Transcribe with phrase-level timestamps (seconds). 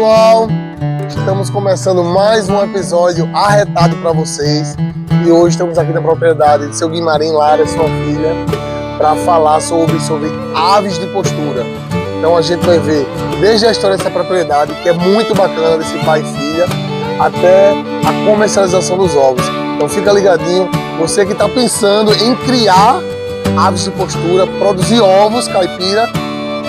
[0.00, 0.48] Pessoal,
[1.06, 4.74] estamos começando mais um episódio arretado para vocês
[5.26, 8.34] e hoje estamos aqui na propriedade de seu Guimarães Lara, sua filha,
[8.96, 11.66] para falar sobre, sobre aves de postura.
[12.16, 13.06] Então a gente vai ver
[13.42, 16.64] desde a história dessa propriedade, que é muito bacana desse pai e filha,
[17.18, 17.72] até
[18.02, 19.44] a comercialização dos ovos.
[19.76, 20.66] Então fica ligadinho,
[20.98, 23.02] você que está pensando em criar
[23.54, 26.08] aves de postura, produzir ovos caipira,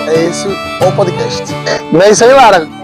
[0.06, 1.44] é esse o podcast.
[1.90, 2.81] Não é isso aí, Lara?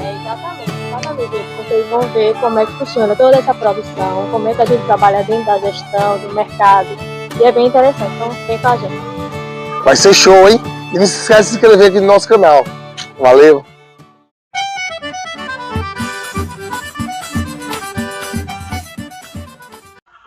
[1.88, 5.22] Vão ver como é que funciona toda essa produção, como é que a gente trabalha
[5.24, 6.88] dentro da gestão, do mercado.
[7.40, 9.82] E é bem interessante, então vem com a gente.
[9.84, 10.60] Vai ser show, hein?
[10.92, 12.64] E não se esquece de se inscrever aqui no nosso canal.
[13.18, 13.64] Valeu!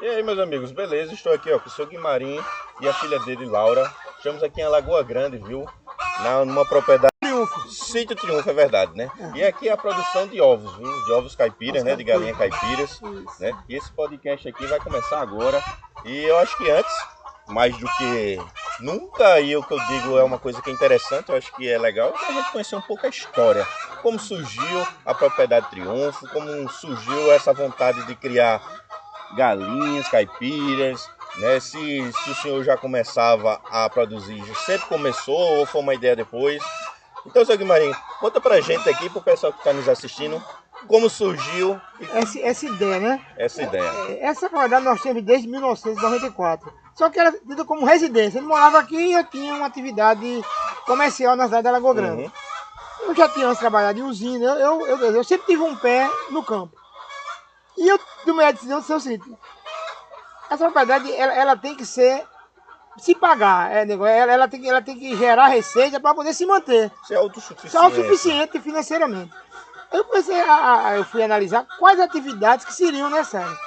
[0.02, 1.14] E aí, meus amigos, beleza?
[1.14, 2.40] Estou aqui ó, com o seu Guimarim
[2.82, 3.90] e a filha dele, Laura.
[4.18, 5.66] Estamos aqui em Lagoa Grande, viu?
[6.24, 7.11] Na, numa propriedade.
[7.42, 7.70] Triunfo.
[7.70, 9.10] Sítio Triunfo, é verdade, né?
[9.36, 11.06] E aqui é a produção de ovos, viu?
[11.06, 11.96] De ovos caipiras, né?
[11.96, 13.00] De galinha caipiras.
[13.40, 13.52] Né?
[13.68, 15.62] E esse podcast aqui vai começar agora.
[16.06, 16.94] E eu acho que antes,
[17.48, 18.40] mais do que
[18.80, 21.70] nunca, e o que eu digo é uma coisa que é interessante, eu acho que
[21.70, 23.66] é legal, é a gente conhecer um pouco a história.
[24.02, 28.62] Como surgiu a propriedade Triunfo, como surgiu essa vontade de criar
[29.36, 31.60] galinhas, caipiras, né?
[31.60, 36.62] Se, se o senhor já começava a produzir, sempre começou ou foi uma ideia depois?
[37.26, 40.44] Então, seu Guimarães, conta pra gente aqui, pro pessoal que está nos assistindo,
[40.88, 41.80] como surgiu
[42.14, 43.26] essa, essa ideia, né?
[43.38, 44.20] essa ideia.
[44.20, 46.74] Essa propriedade nós temos desde 1994.
[46.96, 48.40] Só que era tida como residência.
[48.40, 50.42] Ele morava aqui e eu tinha uma atividade
[50.86, 52.24] comercial na cidade de Lagoa Grande.
[52.24, 52.32] Uhum.
[53.08, 56.10] Eu já tinha antes trabalhado em usina, eu, eu, eu, eu sempre tive um pé
[56.30, 56.76] no campo.
[57.78, 59.38] E eu tomei a decisão de ser o seguinte,
[60.52, 62.28] essa propriedade ela, ela tem que ser,
[62.98, 66.34] se pagar, é, nego, ela, ela, tem, que- ela tem que gerar receita para poder
[66.34, 66.92] se manter.
[67.04, 67.70] Você é autossuficiente.
[67.72, 69.32] Ser autossuficiente financeiramente.
[69.92, 73.58] Eu comecei a, a- eu fui analisar quais atividades que seriam necessárias.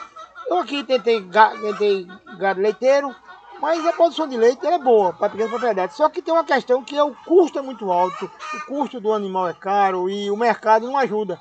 [0.49, 1.23] Eu aqui tentei,
[1.61, 2.07] tentei
[2.39, 3.15] gado leiteiro,
[3.61, 5.95] mas a produção de leite é boa para pequena propriedade.
[5.95, 9.13] Só que tem uma questão que é o custo é muito alto, o custo do
[9.13, 11.41] animal é caro e o mercado não ajuda.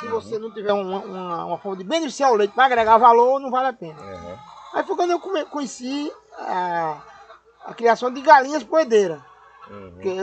[0.00, 3.38] Se você não tiver uma, uma, uma forma de beneficiar o leite para agregar valor,
[3.40, 4.00] não vale a pena.
[4.00, 4.36] Uhum.
[4.74, 6.96] Aí foi quando eu conheci a,
[7.68, 9.20] a criação de galinhas poedeiras.
[9.70, 9.90] Uhum.
[9.92, 10.16] Porque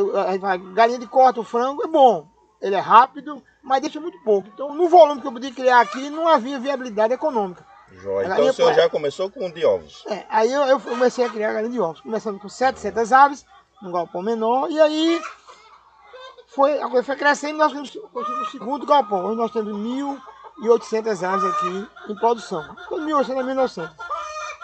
[0.45, 2.27] a galinha de corte, o frango é bom,
[2.59, 4.49] ele é rápido, mas deixa muito pouco.
[4.53, 7.65] Então, no volume que eu podia criar aqui, não havia viabilidade econômica.
[7.91, 8.25] Joia.
[8.25, 10.03] Então o senhor já começou com o de ovos.
[10.07, 13.45] É, aí eu, eu comecei a criar galinha de ovos, começando com 700 aves,
[13.81, 15.21] num galpão menor, e aí
[16.47, 19.25] foi, a coisa foi crescendo e nós construímos o segundo galpão.
[19.25, 22.75] Hoje nós temos 1.800 aves aqui em produção.
[22.85, 24.14] Então, 1.800 a 1.900.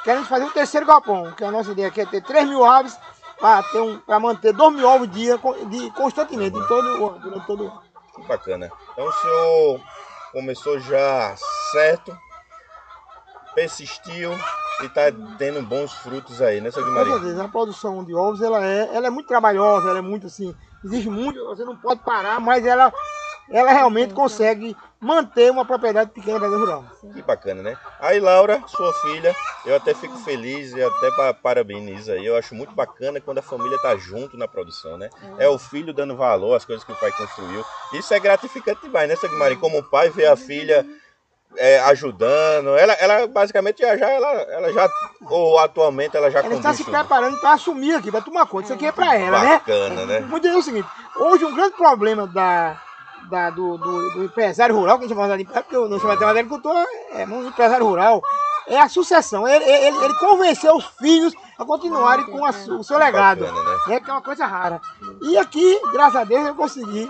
[0.04, 2.98] Queremos fazer o terceiro galpão, que a nossa ideia aqui é ter 3 mil aves
[3.40, 7.64] para um, manter 2 mil ovos dia, de, constantemente, em todo o ano, durante todo
[7.64, 7.82] o ano.
[8.16, 8.72] Que bacana.
[8.92, 9.82] Então o senhor
[10.32, 11.36] começou já
[11.72, 12.18] certo,
[13.54, 14.32] persistiu
[14.82, 15.04] e está
[15.38, 17.14] tendo bons frutos aí, né, seu Com Guimarães?
[17.14, 20.56] certeza, a produção de ovos ela é, ela é muito trabalhosa, ela é muito assim,
[20.84, 22.92] exige muito, você não pode parar, mas ela,
[23.50, 26.86] ela realmente consegue manter uma propriedade pequena da rural.
[27.14, 27.78] Que bacana, né?
[28.00, 29.36] Aí, Laura, sua filha,
[29.66, 32.26] eu até fico feliz e até pa- parabenizo aí.
[32.26, 35.10] Eu acho muito bacana quando a família tá junto na produção, né?
[35.38, 37.64] É o filho dando valor às coisas que o pai construiu.
[37.94, 39.60] Isso é gratificante demais, né, seu Guimarães?
[39.60, 40.86] Como o pai vê a filha
[41.58, 42.78] é, ajudando.
[42.78, 44.90] Ela, ela basicamente já, já, ela, ela já,
[45.30, 46.96] ou atualmente ela já Ela está se tudo.
[46.96, 48.66] preparando para assumir aqui, para tomar conta.
[48.66, 49.54] Isso aqui é para ela, né?
[49.58, 50.20] Bacana, né?
[50.22, 50.88] Muito é o seguinte,
[51.18, 52.80] hoje um grande problema da,
[53.32, 55.90] da- do, do- do empresário rural, que a gente vai falar de empresário, porque eu
[55.90, 58.22] não mais de agricultor, é um empresário rural,
[58.68, 59.48] é a sucessão.
[59.48, 63.52] Ele, ele, ele convenceu os filhos a continuarem com a o seu legado, né?
[63.88, 64.80] né, que é uma coisa rara.
[65.22, 67.10] E aqui, graças a Deus, eu consegui.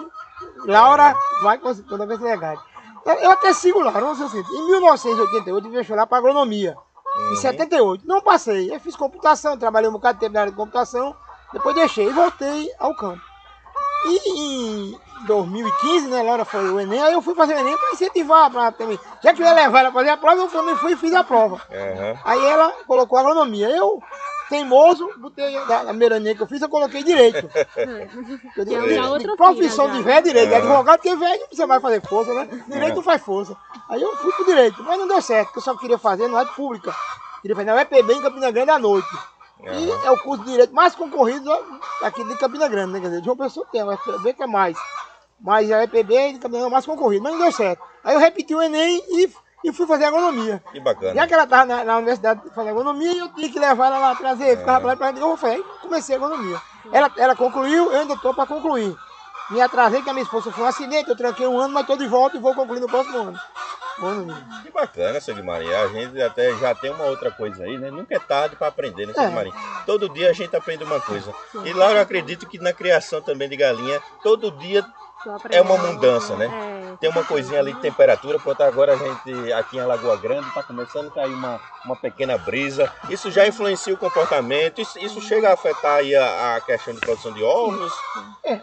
[0.66, 2.62] Laura vai conseguir toda vez legado.
[3.06, 6.76] Eu, até sigo lá, não sei seguinte, em 1988 eu vim lá para agronomia.
[7.18, 7.36] Em Uhum.
[7.36, 8.08] 78.
[8.08, 8.74] Não passei.
[8.74, 11.16] Eu fiz computação, trabalhei um bocado de tempo na área de computação,
[11.52, 13.22] depois deixei e voltei ao campo.
[14.06, 17.92] E em 2015, né, Laura foi o Enem, aí eu fui fazer o Enem para
[17.94, 19.00] incentivar, para também.
[19.24, 21.14] Já que eu ia levar ela para fazer a prova, eu também fui e fiz
[21.14, 21.62] a prova.
[21.72, 22.20] Aham.
[22.26, 23.70] Aí ela colocou agronomia.
[23.70, 24.02] Eu,
[24.50, 27.50] teimoso, botei da, da primeira Enem que eu fiz, eu coloquei direito.
[28.58, 30.58] Eu digo, Que é outra profissão filha, de velho é direito, É.
[30.58, 32.48] advogado, porque velho precisa mais fazer força, né?
[32.68, 33.56] Direito não faz força.
[33.90, 36.40] Aí eu fui pro direito, mas não deu certo, porque eu só queria fazer na
[36.40, 36.94] área pública.
[37.42, 39.08] Queria fazer na UEPB em Campina Grande à noite.
[39.64, 40.06] E Aham.
[40.06, 41.50] é o curso de direito mais concorrido
[42.02, 43.00] aqui de Campina Grande, né?
[43.00, 44.78] Quer dizer, de uma pessoa tem, a UFB que é mais.
[45.44, 47.84] Mas a Campina Grande é mais concorrido, mas não deu certo.
[48.04, 49.30] Aí eu repeti o Enem e,
[49.64, 50.64] e fui fazer agronomia.
[50.72, 51.16] Que bacana.
[51.16, 54.16] Já que ela estava na, na universidade fazendo agronomia, eu tinha que levar ela lá,
[54.16, 56.62] trazer, ficava pra lá, pra eu falei, aí comecei a agronomia.
[56.92, 58.96] Ela, ela concluiu, eu ainda estou para concluir.
[59.50, 61.98] Me atrasei que a minha esposa foi um acidente, eu tranquei um ano, mas estou
[61.98, 63.40] de volta e vou concluir no próximo ano.
[64.64, 65.70] Que bacana, seu Guimarães.
[65.72, 67.92] A gente até já tem uma outra coisa aí, né?
[67.92, 69.28] Nunca é tarde para aprender, né, seu é.
[69.28, 69.54] Guimarães?
[69.86, 71.32] Todo dia a gente aprende uma coisa.
[71.66, 74.84] E lá eu acredito que na criação também de galinha, todo dia
[75.50, 76.46] é uma mudança, né?
[76.46, 76.98] É.
[76.98, 80.64] Tem uma coisinha ali de temperatura, porque agora a gente aqui em Lagoa Grande está
[80.64, 82.92] começando a cair uma, uma pequena brisa.
[83.10, 87.00] Isso já influencia o comportamento, isso, isso chega a afetar aí a, a, questão de
[87.00, 87.94] produção de ovos?
[88.44, 88.60] É,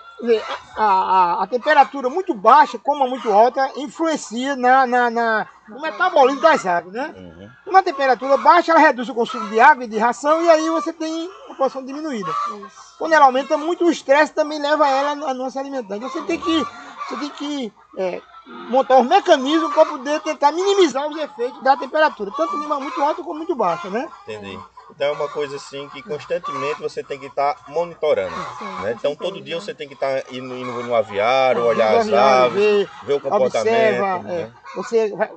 [0.76, 6.40] a, a, a, temperatura muito baixa, como muito alta, influencia na, na, na no metabolismo
[6.40, 7.14] das águas, né?
[7.16, 7.50] Uhum.
[7.66, 10.93] Uma temperatura baixa, ela reduz o consumo de água e de ração, e aí você
[10.93, 12.31] tem produção diminuída.
[12.31, 12.94] Isso.
[12.99, 15.96] Quando ela aumenta muito, o estresse também leva ela a não se alimentar.
[15.96, 16.66] Então você tem que,
[17.08, 18.22] você tem que é,
[18.70, 23.38] montar um mecanismo para poder tentar minimizar os efeitos da temperatura, tanto muito alta como
[23.38, 24.08] muito baixa, né?
[24.22, 24.58] Entendi.
[24.90, 28.34] Então é uma coisa assim que constantemente você tem que estar tá monitorando.
[28.82, 28.94] Né?
[28.96, 32.54] Então todo dia você tem que estar tá indo, indo no aviário, olhar as aves,
[32.54, 33.66] ver, ver o comportamento.
[33.69, 34.40] Observa, né?
[34.40, 35.31] é, você vai,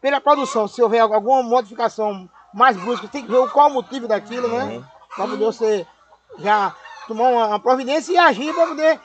[0.00, 4.48] pela produção, se houver alguma modificação mais brusca, tem que ver qual o motivo daquilo,
[4.48, 4.82] né?
[5.18, 5.86] Para poder você
[6.38, 6.74] já
[7.06, 9.00] tomar uma, uma providência e agir para poder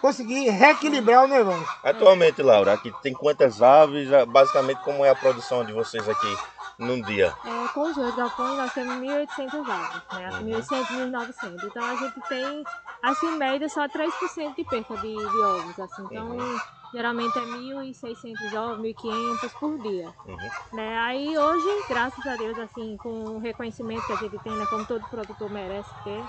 [0.00, 1.68] conseguir reequilibrar o negócio.
[1.84, 4.08] Atualmente, Laura, aqui tem quantas aves?
[4.28, 6.36] Basicamente, como é a produção de vocês aqui?
[6.78, 7.34] num dia?
[7.44, 10.30] É, com os dois galpões nós temos 1.800 aves, né?
[10.30, 10.60] Uhum.
[10.60, 11.64] 1.800, 1.900.
[11.64, 12.64] Então a gente tem,
[13.02, 16.04] assim, em média, só 3% de perca de, de ovos, assim.
[16.10, 16.58] Então, uhum.
[16.92, 20.14] Geralmente é 1.600 ovos, 1.500 por dia.
[20.26, 20.50] Uhum.
[20.72, 20.98] Né?
[20.98, 24.66] Aí hoje, graças a Deus, assim, com o reconhecimento que a gente tem, né?
[24.66, 26.22] Como todo produtor merece ter,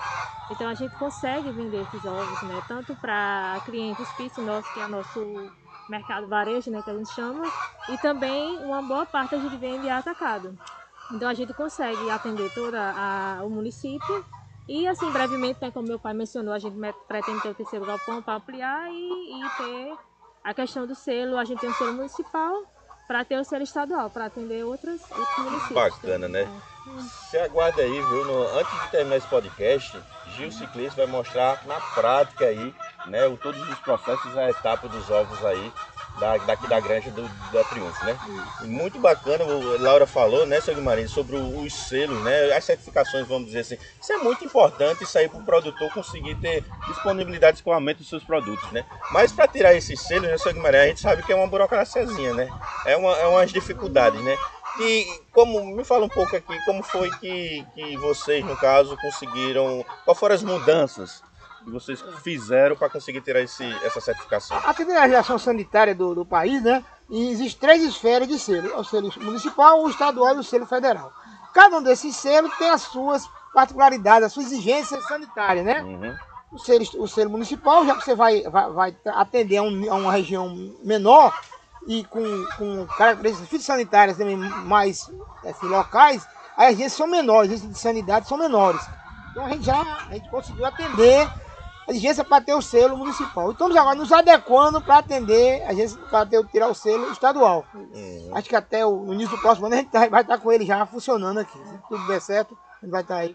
[0.50, 2.62] então a gente consegue vender esses ovos, né?
[2.66, 5.50] Tanto para clientes fixos nossos, que é nosso
[5.88, 7.44] mercado varejo, né, que a gente chama,
[7.88, 10.58] e também uma boa parte a gente vende atacado.
[11.12, 12.74] Então a gente consegue atender todo
[13.44, 14.24] o município
[14.66, 16.76] e assim, brevemente, né, como meu pai mencionou, a gente
[17.06, 19.96] pretende ter o terceiro galpão para ampliar e, e ter
[20.44, 22.62] a questão do selo, a gente tem o selo municipal
[23.08, 25.74] para ter o selo estadual, para atender outros, outros municípios.
[25.74, 26.48] Bacana, né?
[26.86, 28.24] Você aguarda aí, viu?
[28.26, 29.98] No, antes de terminar esse podcast,
[30.36, 32.74] Gil Ciclista vai mostrar na prática aí,
[33.06, 35.72] né, todos os processos, a etapa dos ovos aí,
[36.18, 38.16] da, daqui da granja do, da Triunfo, né?
[38.62, 43.46] Muito bacana, o Laura falou, né, seu Guimarães, sobre os selos, né, as certificações, vamos
[43.46, 43.78] dizer assim.
[44.00, 48.08] Isso é muito importante, isso aí para o produtor conseguir ter disponibilidade de escoamento dos
[48.08, 48.84] seus produtos, né?
[49.10, 52.34] Mas para tirar esses selos, né, seu Guimarães, a gente sabe que é uma burocraciazinha,
[52.34, 52.48] né?
[52.86, 54.36] É, uma, é umas dificuldades, né?
[54.80, 59.84] E como me fala um pouco aqui, como foi que, que vocês, no caso, conseguiram,
[60.04, 61.22] quais foram as mudanças
[61.64, 64.56] que vocês fizeram para conseguir ter esse, essa certificação?
[64.58, 66.84] Aqui tem a legislação sanitária do, do país, né?
[67.10, 71.12] E existem três esferas de selo: o selo municipal, o estadual e o selo federal.
[71.52, 75.82] Cada um desses selos tem as suas particularidades, as suas exigências sanitárias, né?
[75.82, 76.16] Uhum.
[76.52, 79.94] O, selo, o selo municipal, já que você vai, vai, vai atender a, um, a
[79.94, 81.32] uma região menor
[81.86, 82.22] e com,
[82.56, 85.10] com características fitossanitárias também mais
[85.44, 88.80] assim, locais, as exigências são menores, as exigências de sanidade são menores.
[89.30, 91.28] Então a gente já a gente conseguiu atender
[91.86, 93.52] a exigência para ter o selo municipal.
[93.52, 97.64] Estamos agora nos adequando para atender a agência para ter, tirar o selo estadual.
[97.74, 98.30] Uhum.
[98.34, 100.64] Acho que até o, no início do próximo ano a gente vai estar com ele
[100.64, 101.58] já funcionando aqui.
[101.58, 103.34] Se tudo der certo, gente vai estar aí.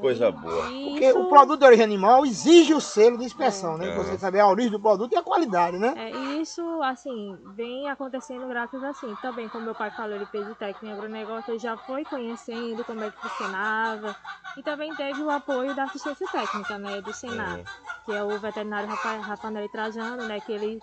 [0.00, 0.62] Coisa boa.
[0.62, 1.20] Porque Isso...
[1.20, 3.78] o produto de origem animal exige o selo de inspeção, é.
[3.78, 3.96] né?
[3.96, 5.94] Você saber a origem do produto e a qualidade, né?
[5.96, 9.14] É, e isso, assim, vem acontecendo graças assim.
[9.20, 12.84] Também, como meu pai falou, ele fez o técnico em agronegócio, ele já foi conhecendo
[12.84, 14.16] como é que funcionava.
[14.56, 17.64] E também teve o apoio da assistência técnica, né, do Senado,
[18.04, 20.80] que é o veterinário Rafanelli Trajano, né, que ele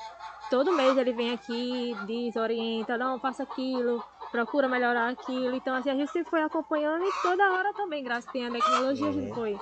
[0.50, 4.04] todo mês ele vem aqui, diz, orienta, não, faça aquilo,
[4.36, 5.56] procura melhorar aquilo.
[5.56, 9.34] Então, assim, a gente foi acompanhando e toda hora também, graças a tecnologia, a gente
[9.34, 9.58] foi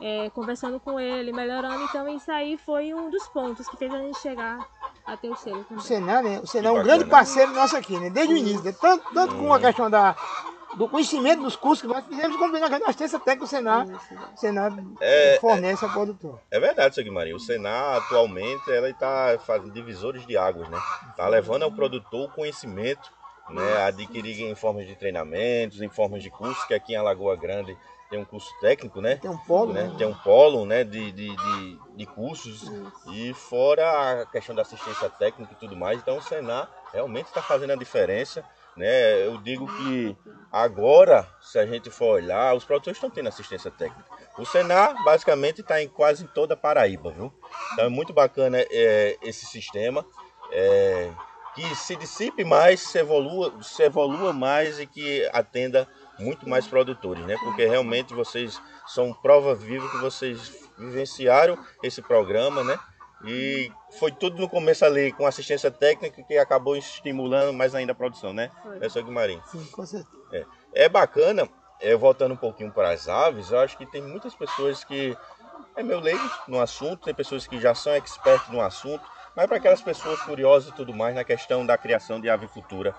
[0.00, 1.84] é, conversando com ele, melhorando.
[1.84, 4.66] Então, isso aí foi um dos pontos que fez a gente chegar
[5.04, 5.64] a ter o selo.
[5.64, 5.78] Também.
[5.78, 6.40] O Senado, né?
[6.42, 8.08] O Senado é um grande parceiro nosso aqui, né?
[8.08, 8.72] Desde o início, né?
[8.72, 10.16] tanto, tanto com a questão da
[10.76, 14.00] do conhecimendo dos cursos que nós fizemos, como na assistência técnica do Senado,
[14.34, 16.38] o Senado é, fornece é, ao produtor.
[16.50, 17.34] É verdade, seu Guimarães.
[17.34, 20.78] O Senado, atualmente, ela está fazendo divisores de águas, né?
[21.08, 23.10] Está levando ao produtor o conhecimento,
[23.50, 23.82] né?
[23.82, 27.76] Adquirir em formas de treinamentos, em formas de cursos, que aqui em Alagoa Grande
[28.08, 29.16] tem um curso técnico, né?
[29.16, 29.92] Tem um polo, né?
[29.98, 30.84] Tem um polo, né?
[30.84, 32.92] De, de, de, de cursos Isso.
[33.12, 35.98] e fora a questão da assistência técnica e tudo mais.
[35.98, 38.44] Então o Senado realmente está fazendo a diferença.
[38.76, 39.26] Né?
[39.26, 40.14] Eu digo que
[40.52, 44.04] agora, se a gente for olhar, os produtores estão tendo assistência técnica.
[44.38, 47.32] O Senar basicamente está em quase toda a Paraíba, viu?
[47.72, 50.04] Então é muito bacana é, esse sistema.
[50.52, 51.10] É,
[51.56, 57.24] que se dissipe mais, se evolua, se evolua mais e que atenda muito mais produtores,
[57.24, 57.34] né?
[57.42, 62.78] Porque realmente vocês são prova viva que vocês vivenciaram esse programa, né?
[63.24, 67.94] E foi tudo no começo ali com assistência técnica que acabou estimulando mais ainda a
[67.94, 68.50] produção, né?
[68.82, 69.40] É só Guimarães.
[69.50, 70.46] Sim, com certeza.
[70.74, 71.48] É bacana,
[71.80, 75.16] é, voltando um pouquinho para as aves, eu acho que tem muitas pessoas que
[75.74, 79.02] é meu leigo no assunto, tem pessoas que já são expertos no assunto,
[79.36, 82.94] mas para aquelas pessoas curiosas e tudo mais na questão da criação de avicultura.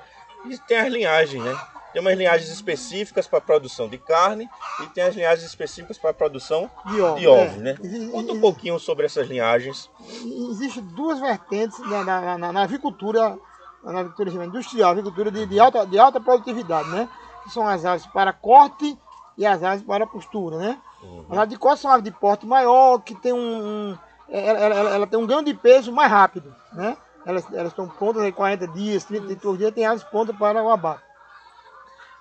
[0.46, 1.58] E tem as linhagens, né?
[1.92, 4.48] Tem umas linhagens específicas para produção de carne
[4.84, 7.20] e tem as linhagens específicas para produção De ovos.
[7.20, 7.60] de ovos, é.
[7.60, 7.78] né?
[7.84, 9.90] Exi- Conta um pouquinho sobre essas linhagens.
[10.52, 13.38] Existem duas vertentes na, na, na- na avicultura,
[13.84, 17.10] na avicultura industrial, avicultura de, de, alta, de alta produtividade, né?
[17.44, 18.96] Que são as aves para corte
[19.38, 20.78] e as aves para postura, né?
[21.30, 23.40] As aves de corte são aves de porte maior, que tem um,
[23.92, 23.98] um-
[24.30, 26.98] ela, ela- ela- tem um ganho de peso mais rápido, né?
[27.26, 31.02] Elas, elas estão prontas em 40 dias, 32 dias, tem aves prontas para o abate.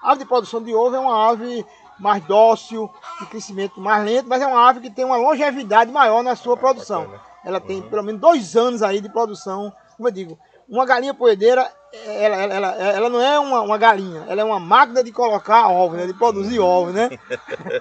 [0.02, 1.64] A ave de produção de ovo é uma ave
[1.98, 6.22] mais dócil, de crescimento mais lento, mas é uma ave que tem uma longevidade maior
[6.22, 7.02] na sua produção.
[7.02, 7.20] bacana.
[7.44, 9.72] Ela tem pelo menos dois anos aí de produção.
[9.96, 14.25] Como eu digo, uma galinha poedeira, ela, ela, ela, ela não é uma, uma galinha,
[14.28, 16.06] ela é uma máquina de colocar ovos, né?
[16.06, 17.08] de produzir ovos, né?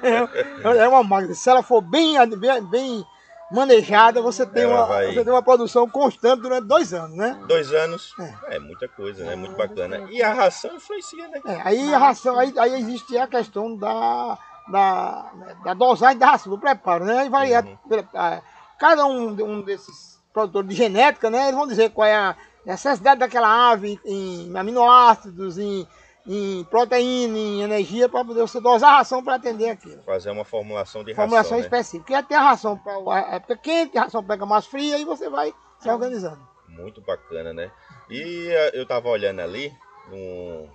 [0.04, 1.34] É, é uma máquina.
[1.34, 3.06] Se ela for bem, bem, bem
[3.52, 7.40] manejada, você tem, Ela uma, vai- você tem uma produção constante durante dois anos, né?
[7.48, 8.12] Dois anos
[8.48, 9.36] é muita coisa, né?
[9.36, 10.08] Muito bacana.
[10.12, 11.42] E a ração influencia, né?
[11.46, 14.38] É, aí a ração, aí, aí existe a questão da,
[14.68, 15.32] da,
[15.64, 17.20] da dosagem da ração, do preparo, né?
[17.20, 17.50] Aí vai,
[17.88, 18.42] pela- a-
[18.80, 21.44] cada um, um desses produtores de genética, né?
[21.44, 22.36] Eles vão dizer qual é a
[22.66, 25.88] necessidade daquela ave em aminoácidos, em,
[26.28, 30.02] em proteína, em energia, para poder você dosar a ração para atender aquilo.
[30.04, 31.64] Fazer uma formulação de Formulação ração, né?
[31.64, 32.06] específica.
[32.06, 35.54] Porque tem a ração para época quente, a ração pega mais fria, e você vai
[35.80, 36.42] se organizando.
[36.68, 37.72] Muito bacana, né?
[38.10, 39.72] E eh, eu tava olhando ali,
[40.10, 40.68] no,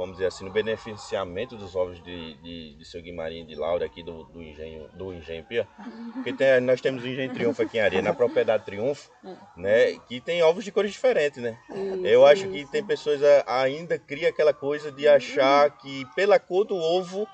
[0.00, 3.84] vamos dizer assim, no beneficiamento dos ovos de, de, de seu Guimarães e de Laura
[3.84, 5.68] aqui do, do engenho do engenho Pia.
[6.14, 9.10] Porque tem- nós temos o engenho Triunfo aqui em Areia, na propriedade Triunfo,
[9.56, 9.98] né?
[10.08, 11.56] Que tem ovos de cores diferentes, né?
[12.02, 16.64] Eu acho que tem pessoas a- ainda cria aquela coisa de achar que pela cor
[16.64, 17.28] do ovo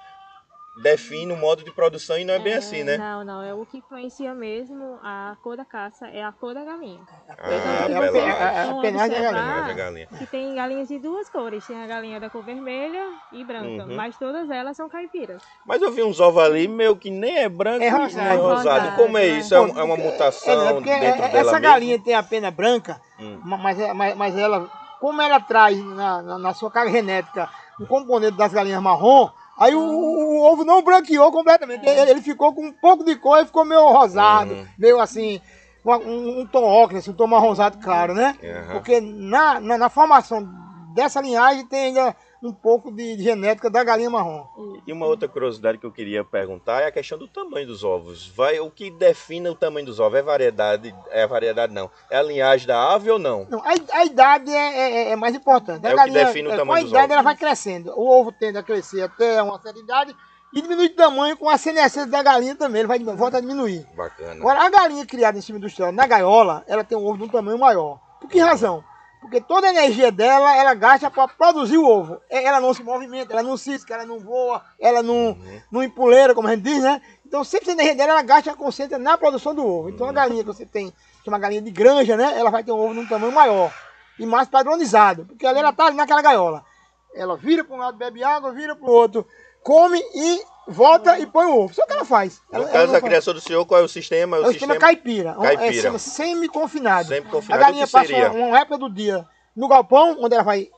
[0.83, 2.99] define o modo de produção e não é bem assim, né?
[2.99, 6.63] Não, não, é o que influencia mesmo a cor da caça, é a cor da
[6.65, 7.01] galinha.
[7.29, 8.31] Ah, Então, é a se pe- vocês
[8.75, 10.07] a- penagem da Penagem da galinha.
[10.19, 13.97] Que tem galinhas de duas cores, tem a galinha da cor vermelha e branca, Uhum.
[13.97, 15.43] mas todas elas são caipiras.
[15.65, 18.29] Mas eu vi uns ovos ali, meu, que nem é branco É nem rosado.
[18.29, 18.57] é rosado.
[18.57, 19.55] Rosado, Como é isso?
[19.55, 21.61] É, um- é uma mutação É, dentro é- dela essa mesmo?
[21.63, 23.41] galinha tem a pena branca, Hum.
[23.43, 24.69] ma- mas, é- mas, mas ela,
[25.01, 27.49] como ela traz na, na, na sua carga genética
[27.81, 31.87] um componente das galinhas marrom, aí o, o- ovo não branqueou completamente.
[31.87, 34.67] Ele, ele ficou com um pouco de cor e ficou meio rosado, Uhum.
[34.79, 35.41] meio assim,
[35.85, 38.37] um, um tom ocre, assim, um tom marronzado claro, né?
[38.43, 38.73] Aham.
[38.73, 40.47] Porque na, na, na formação
[40.95, 44.45] dessa linhagem tem ainda um pouco de genética da galinha marrom.
[44.87, 48.27] E uma outra curiosidade que eu queria perguntar é a questão do tamanho dos ovos.
[48.29, 50.19] Vai, o que define o tamanho dos ovos?
[50.19, 50.95] É variedade?
[51.11, 51.91] É variedade não.
[52.11, 53.47] É a linhagem da ave ou não?
[53.49, 55.85] Não, a, a idade é, é- é mais importante.
[55.87, 57.13] É a o que define o é, tamanho Com a dos idade ovos.
[57.15, 57.93] ela vai crescendo.
[57.97, 60.15] O ovo tende a crescer até uma certa idade
[60.55, 62.81] e diminui de tamanho com a senescência da galinha também.
[62.81, 63.87] Ele vai volta a diminuir.
[63.97, 64.33] Bacana.
[64.41, 67.29] Agora, a galinha criada em cima industrial na gaiola, ela tem um ovo de um
[67.29, 67.99] tamanho maior.
[68.21, 68.83] Por que razão?
[69.27, 72.21] Porque toda a energia dela, ela gasta para produzir o ovo.
[72.31, 75.61] É, Ela não se movimenta, ela não cisca, ela não voa, ela não, Uhum.
[75.73, 77.03] não empuleira, como a gente diz, né?
[77.27, 79.89] Então, sempre a energia dela, ela gasta, concentra na produção do ovo.
[79.91, 80.91] Então, a galinha que você tem,
[81.25, 82.39] que é uma galinha de granja, né?
[82.39, 83.73] Ela vai ter um ovo de um tamanho maior
[84.17, 85.25] e mais padronizado.
[85.27, 86.65] Porque ela está ali naquela gaiola.
[87.13, 89.27] Ela vira para um lado, bebe água, vira para o outro,
[89.61, 91.75] come e volta e põe o ovo.
[91.75, 92.41] Só que ela faz.
[92.53, 94.37] No Ela, caso da criação do senhor, qual é o sistema?
[94.37, 95.39] É o sistema caipira.
[95.39, 95.83] Um- É, Caipira.
[95.83, 97.09] chama semi-confinado.
[97.09, 98.31] Semi-confinado, A galinha o passa seria?
[98.33, 100.69] uma, uma época do dia no galpão, onde ela vai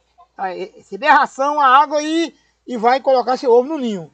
[0.76, 2.35] receber a ração, a água e,
[2.66, 4.11] e vai colocar seu ovo no ninho.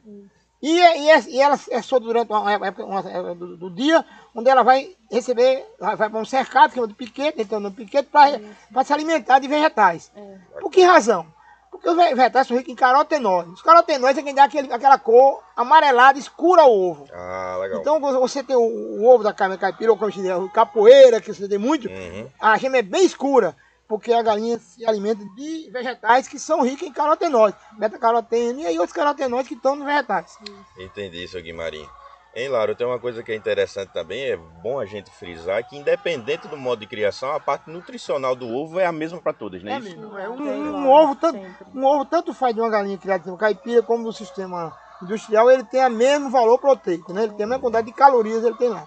[0.61, 3.69] E, é- e, é- e ela é solta durante uma época uma época do, do
[3.69, 4.03] dia,
[4.33, 8.09] onde ela vai receber, vai, para um cercado, que é de piquete, então no piquete,
[8.09, 10.11] para se alimentar de vegetais.
[10.59, 11.27] Por que razão?
[11.77, 13.53] Porque os ve- vegetais são ricos em carotenóides.
[13.53, 17.07] Os carotenóides é quem dá aquele, aquela cor amarelada, escura ao ovo.
[17.13, 17.79] Ah, legal.
[17.81, 21.33] Então, você tem o, o ovo da carne caipira, ou como se diz, capoeira, que
[21.33, 22.29] você tem muito, Uhum.
[22.41, 23.55] a gema é bem escura,
[23.87, 28.79] porque a galinha se alimenta de vegetais que são ricos em carotenóides, beta-caroteno e aí
[28.79, 30.37] outros carotenóides que estão nos vegetais.
[30.79, 31.87] Entendi, seu Guimarim.
[32.35, 35.77] Hein, Laura, tem uma coisa que é interessante também, é bom a gente frisar que
[35.77, 39.63] independente do modo de criação, a parte nutricional do ovo é a mesma para todas,
[39.63, 39.97] não é, É isso?
[39.97, 41.37] mesmo, é um, um lá, ovo tanto,
[41.73, 45.63] um ovo tanto faz de uma galinha criada no caipira como no sistema industrial, ele
[45.63, 47.23] tem o mesmo valor proteico, né?
[47.23, 48.85] Ele tem a mesma quantidade de calorias ele tem lá.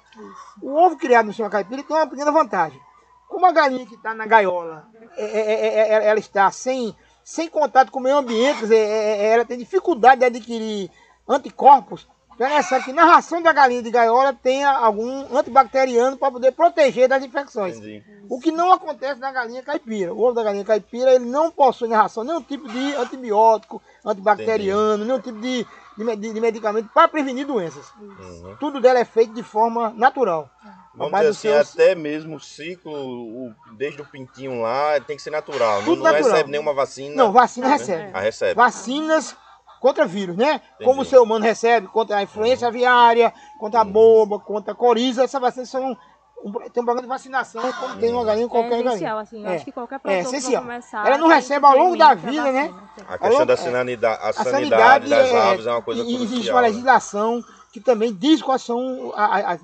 [0.60, 2.78] O ovo criado no sistema caipira tem uma pequena vantagem.
[3.26, 4.86] Como a galinha que está na gaiola,
[5.16, 8.76] é- é- é- é- ela está sem, sem contato com o meio ambiente, quer dizer,
[8.76, 10.90] é- é- ela tem dificuldade de adquirir
[11.26, 12.06] anticorpos,
[12.38, 17.24] Interessante que na ração da galinha de gaiola tenha algum antibacteriano para poder proteger das
[17.24, 17.76] infecções.
[17.76, 18.04] Entendi.
[18.30, 20.14] O que não acontece na galinha caipira.
[20.14, 25.04] O ovo da galinha caipira ele não possui na ração nenhum tipo de antibiótico, antibacteriano,
[25.04, 25.66] nenhum tipo de,
[25.96, 27.86] de, de- medicamento para prevenir doenças.
[28.00, 28.56] Uhum.
[28.60, 30.48] Tudo dela é feito de forma natural.
[30.94, 35.16] Vamos Papai dizer assim, céu- até mesmo o ciclo, o- desde o pintinho lá, tem
[35.16, 35.78] que ser natural.
[35.78, 36.30] Não, Tudo não natural.
[36.32, 37.16] recebe nenhuma vacina.
[37.16, 37.72] Não, vacina né?
[37.78, 38.10] recebe.
[38.14, 38.54] Ah, recebe.
[38.54, 39.34] Vacinas
[39.80, 40.60] contra vírus, né?
[40.78, 41.10] Como o Entendi.
[41.10, 45.68] ser humano recebe contra a influenza aviária, contra a boba, contra a coriza, essas vacinas
[45.68, 45.96] são
[46.44, 48.88] um, tem um programa de vacinação como tem uma galinha em É qualquer galinha.
[48.90, 49.54] essencial, assim, É.
[49.56, 50.62] acho que qualquer É essencial.
[50.62, 51.04] começar...
[51.06, 52.68] Ela não recebe ao longo da vida, né?
[52.68, 53.06] vacina.
[53.08, 53.56] A questão da É.
[53.56, 56.54] sanidade, a sanidade das é, aves é uma coisa e existe crucial.
[56.56, 56.68] uma né?
[56.68, 57.42] legislação
[57.72, 59.58] que também diz quais são a- a- a-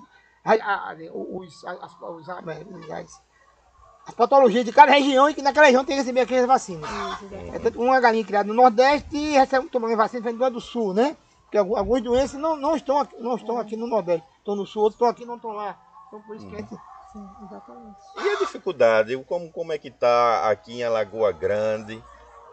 [0.46, 3.22] a- a- os, as, os- as-
[4.06, 6.88] as patologias de cada região e que naquela região tem que receber aquelas vacinas.
[6.90, 7.28] Isso.
[7.54, 10.92] É tanto uma galinha criada no Nordeste e recebe tomando vacina diferente do do Sul,
[10.92, 11.16] né?
[11.44, 14.26] Porque algum- algumas doenças não, não, estão, aqui, não estão aqui no Nordeste.
[14.38, 15.76] Estão no Sul, outros estão aqui não estão lá.
[16.08, 16.70] Então por isso que a gente...
[17.12, 17.96] Sim, exatamente.
[18.16, 22.02] E a dificuldade, como, como é que tá aqui em Alagoa Grande?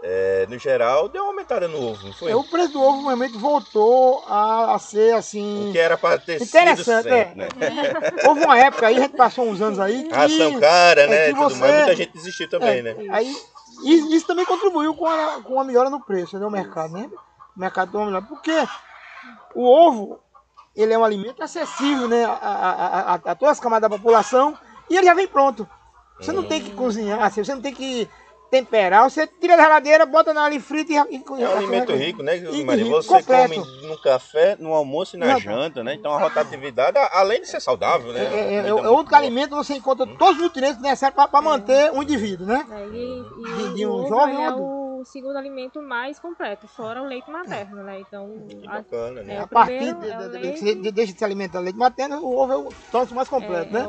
[0.04, 2.32] É, no geral, deu uma aumentada no ovo, não foi?
[2.32, 5.70] É, o preço do ovo realmente voltou a, a ser assim...
[5.70, 7.36] O que era para ter sido Interessante, sempre, é.
[7.36, 7.48] né?
[8.26, 10.14] Houve uma época aí, a gente passou uns anos aí que...
[10.14, 11.26] Ração cara, é né?
[11.28, 11.76] que Tudo você- mais.
[11.76, 12.96] Muita gente desistiu também, É, né?
[13.12, 13.36] Aí,
[13.84, 16.46] isso, também contribuiu com a, com a melhora no preço, né?
[16.46, 17.08] O mercado, né?
[17.56, 18.22] O mercado deu uma.
[18.24, 18.52] Porque
[19.56, 20.20] o ovo,
[20.76, 22.26] ele é um alimento acessível, né?
[22.26, 24.58] A, a, a, a todas as camadas da população
[24.90, 25.68] e ele já vem pronto.
[26.20, 28.08] Você não tem que cozinhar, assim, você não tem que
[28.52, 30.96] temperar, você tira da geladeira, bota na ali frita e...
[30.96, 32.84] e É um alimento rico, né, E Maria?
[32.86, 33.54] Você completo.
[33.66, 35.40] come no café, no almoço e na Não.
[35.40, 35.94] janta, né?
[35.94, 38.20] Então a rotatividade, além de ser saudável, né?
[38.20, 39.18] É, é, é, é muito outro boa.
[39.18, 42.66] alimento você encontra todos os nutrientes necessários para manter um indivíduo, né?
[42.70, 44.81] É, e, e De- de o um jovem é adulto.
[45.02, 48.00] O segundo alimento mais completo, fora o leite materno, né?
[48.02, 49.36] Então, Que a- bacana, né?
[49.36, 50.76] é, A partir de, é de- leite.
[50.76, 53.70] de- deixa de se alimentar de leite materno, o ovo é o troço mais completo,
[53.76, 53.86] é, né?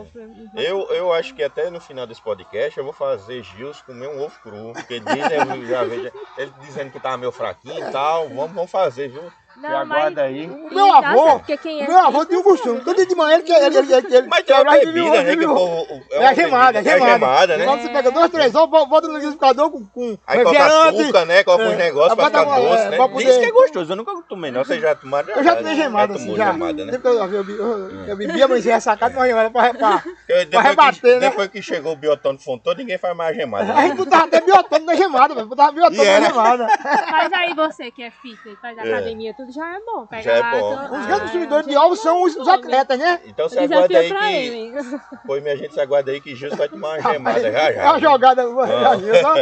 [0.57, 3.81] é o Eu, eu acho que até no final desse podcast eu vou fazer Gils
[3.83, 4.73] comer um ovo cru.
[4.73, 8.29] Porque dizem, eu já vejo, ele dizendo que tava meio fraquinho e tal.
[8.29, 9.23] Vamos, vamos fazer, viu?
[9.61, 10.47] Você aguarda aí.
[10.47, 12.81] o- Meu avô- quem é Meu avô tinha um costume.
[12.81, 13.63] Todo dia de manhã ele quer.
[13.65, 15.37] Ele, ele, ele, ele Mas tem uma bebida, o- né?
[15.37, 16.03] Que o.
[16.11, 17.13] É uma a gemada, é bebida- gemada.
[17.19, 17.65] gemada, né?
[17.65, 21.45] Quando você pega dois, três ovos, bota no liquidificador com, com Aí coloca açúcar, né?
[21.45, 21.77] Coloca uns É.
[21.77, 22.97] negócios pra ficar uma- é, doce, né?
[22.97, 23.93] pra Diz que é gostoso.
[23.93, 24.65] Eu nunca tomei, não.
[24.65, 25.29] Vocês já tomaram?
[25.35, 26.53] Eu já tomei gemada, assim, tomou já.
[26.53, 27.01] né?
[27.05, 29.99] Eu, eu, eu, eu bebi, amanheci ressacado, uma gemada pra, pra...
[29.99, 31.21] Porque Depois, rebater, que, né?
[31.21, 33.73] depois que chegou o biotônico fontou, ninguém faz mais gemada.
[33.73, 33.83] A né?
[33.89, 35.47] gente botava até biotônico na gemada, velho.
[35.47, 36.67] Botava biotônico E na gemada.
[37.11, 38.81] Mas aí você que é fitness, faz É.
[38.81, 40.07] academia, tudo já é bom.
[40.07, 40.73] Pega Já é lá, bom.
[40.73, 43.21] então- Os Ah, grandes consumidores de já ovos são os, os atletas, né?
[43.27, 44.15] Então você aguarda aí que.
[44.25, 45.01] ele.
[45.27, 47.83] Pois minha gente, você aguarda aí que Gilson vai tomar uma gemada já É já.
[47.91, 48.43] uma jogada.
[48.43, 48.67] Ah.
[48.81, 49.35] já viu, só?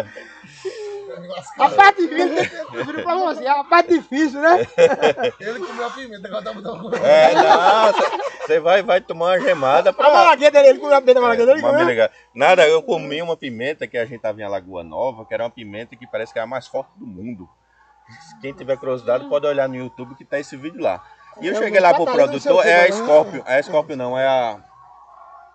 [1.58, 4.66] A parte difícil, eu pra você, a parte difícil, né?
[5.40, 7.92] Ele comeu a pimenta, agora tá botando É, não,
[8.46, 10.10] você vai, vai tomar uma gemada A pra.
[10.10, 11.88] malagueta dele, ele comeu a pimenta da malagueta, ele Mas me comeu.
[11.88, 12.10] ligar.
[12.34, 15.50] Nada, eu comi uma pimenta que a gente tava em Alagoa Nova, que era uma
[15.50, 17.48] pimenta que parece que é a mais forte do mundo.
[18.40, 21.00] Quem tiver curiosidade pode olhar no YouTube que tá esse vídeo lá.
[21.40, 22.92] E eu É, cheguei lá pro produtor, é a né?
[22.92, 24.58] Scorpio, é a Scorpio não, é a.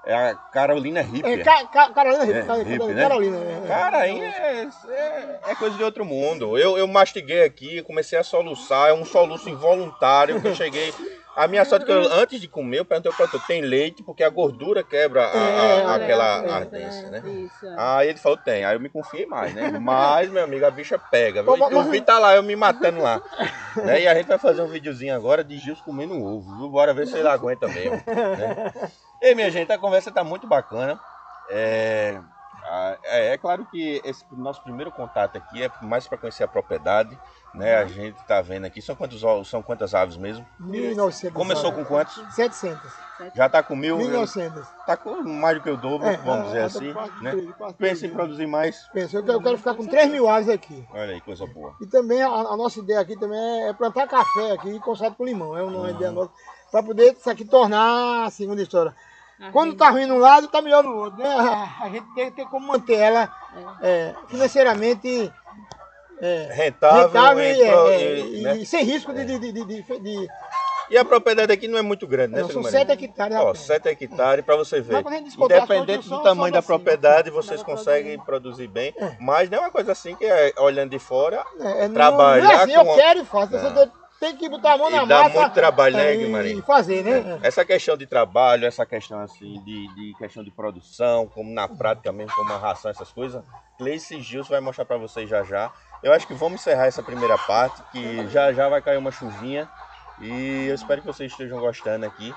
[0.08, 1.44] É a Carolina É, Ripper.
[1.44, 3.02] Ca- Ca- Carolina É, Ripa, hippie, né?
[3.02, 3.38] Carolina.
[3.38, 3.68] é.
[3.68, 6.58] Cara, aí é, é- é coisa de outro mundo.
[6.60, 10.94] Eu, eu mastiguei aqui, comecei a soluçar, é um soluço involuntário que eu cheguei.
[11.36, 14.02] A minha sorte é que eu, antes de comer, eu perguntei ao produtor, tem leite?
[14.02, 17.22] Porque a gordura quebra a- a- É, é, aquela ardência, né?
[17.26, 17.66] Isso.
[17.78, 18.64] Aí ele falou, tem.
[18.64, 19.70] Aí eu me confiei mais, né?
[19.72, 21.42] Mas, meu amigo, a bicha pega.
[21.44, 23.22] Ô, mas- Eu vi tá lá, eu me matando lá.
[23.76, 24.02] Né?
[24.04, 26.70] E a gente vai fazer um videozinho agora de Gils comendo ovo, viu?
[26.70, 28.02] Bora ver se ele aguenta mesmo.
[28.08, 28.72] Né?
[29.22, 30.98] E minha gente, a conversa tá muito bacana.
[31.50, 32.22] É,
[33.04, 37.20] é, é claro que esse nosso primeiro contato aqui é mais para conhecer a propriedade.
[37.56, 37.76] Né?
[37.78, 38.82] A gente tá vendo aqui.
[38.82, 40.46] São, quantos, são quantas aves mesmo?
[40.60, 41.36] 1900.
[41.36, 42.22] Começou com quantos?
[42.36, 42.82] 700.
[43.34, 43.98] Já tá com mil?
[43.98, 44.68] 1900.
[44.86, 46.92] Tá com mais do que o dobro, É, vamos dizer é, assim.
[46.94, 47.54] quase Né?
[47.58, 48.88] quase Pensa em produzir mais.
[48.92, 50.86] Pensa, eu quero, eu quero ficar com 3 mil aves aqui.
[50.92, 51.74] Olha aí, coisa boa.
[51.80, 53.40] E também a, a nossa ideia aqui também
[53.70, 55.58] é plantar café aqui conserto com limão.
[55.58, 56.32] É uma ideia nossa.
[56.70, 58.94] Para poder isso aqui tornar a segunda história.
[59.40, 61.18] A Quando gente- tá ruim num lado, tá melhor no outro.
[61.20, 61.26] Né?
[61.82, 63.30] A gente tem, tem como manter ela
[63.82, 65.32] é, financeiramente
[66.22, 68.58] é, Rentável, rentável e, e, é, e, e- né?
[68.58, 69.26] e sem risco de.
[69.26, 69.64] de, de, de,
[70.00, 70.28] de-
[70.90, 72.88] E a propriedade aqui não é muito grande, né, não, são marido?
[72.88, 73.36] 7 hectares.
[73.36, 73.60] Ó, rapaz.
[73.60, 74.98] 7 hectares para você ver.
[75.00, 76.68] Independente do tamanho da assim.
[76.68, 78.94] propriedade, vocês conseguem produzir bem.
[79.20, 82.52] Mas não é uma coisa assim que é olhando de fora É, não- trabalhar não
[82.52, 83.52] é assim, eu quero e faço.
[83.52, 83.92] Você Não.
[84.20, 85.40] tem que botar a mão E na dá massa.
[85.40, 86.58] muito trabalho, né, é, Guimarães?
[86.60, 87.40] E fazer, né?
[87.42, 92.12] essa questão de trabalho, essa questão assim de, de questão de produção, como na prática
[92.12, 93.44] mesmo, como a ração, essas coisas.
[93.78, 95.70] Gleice Gilson vai mostrar para vocês já já.
[96.06, 99.68] Eu acho que vamos encerrar essa primeira parte, que já já vai cair uma chuvinha.
[100.22, 102.32] E eu espero que vocês estejam gostando aqui,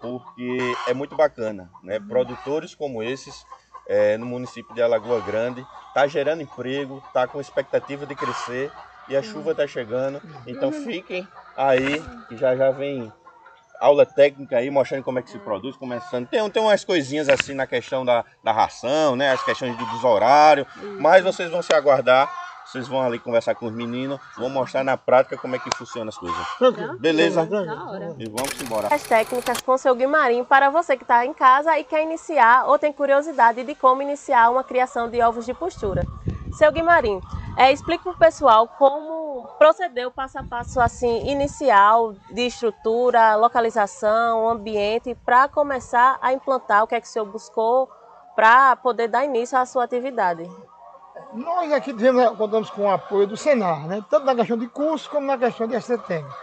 [0.00, 2.00] porque é muito bacana, né?
[2.00, 3.46] Produtores como esses
[3.86, 8.72] é, no município de Alagoa Grande, tá gerando emprego, tá com expectativa de crescer
[9.08, 10.20] e a chuva tá chegando.
[10.44, 13.12] Então fiquem aí, que já já vem
[13.78, 16.26] aula técnica aí, mostrando como é que se produz, começando.
[16.26, 19.30] Tem, tem umas coisinhas assim na questão da, da ração, né?
[19.30, 20.66] As questões do, dos horários,
[20.98, 22.47] mas vocês vão se aguardar.
[22.68, 26.10] Vocês vão ali conversar com os meninos, vão mostrar na prática como é que funciona
[26.10, 26.46] as coisas.
[27.00, 27.46] Beleza?
[27.46, 28.14] Da hora.
[28.18, 28.94] E vamos embora.
[28.94, 32.66] As técnicas com o seu Guimarim para você que está em casa e quer iniciar
[32.66, 36.04] ou tem curiosidade de como iniciar uma criação de ovos de postura.
[36.58, 37.22] Seu Guimarim,
[37.56, 43.34] é, explica para o pessoal como proceder o passo a passo assim inicial de estrutura,
[43.36, 47.88] localização, ambiente para começar a implantar o que é que o senhor buscou
[48.36, 50.48] para poder dar início à sua atividade.
[51.32, 54.02] Nós aqui tivemos, contamos com o apoio do Senar, né?
[54.08, 56.36] tanto na questão de curso como na questão de assistência técnica.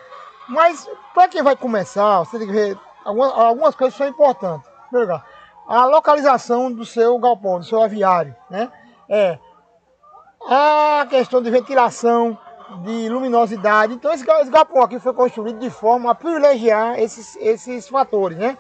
[0.48, 4.68] Mas para quem vai começar, você tem que ver algumas, algumas coisas são importantes.
[4.68, 5.26] Em primeiro lugar,
[5.68, 8.36] a localização do seu galpão, do seu aviário.
[8.50, 8.72] Né?
[9.10, 9.40] É,
[10.48, 12.38] a questão de ventilação,
[12.84, 13.94] de luminosidade.
[13.94, 18.38] Então esse, esse galpão aqui foi construído de forma a privilegiar esses, esses fatores.
[18.38, 18.58] Né?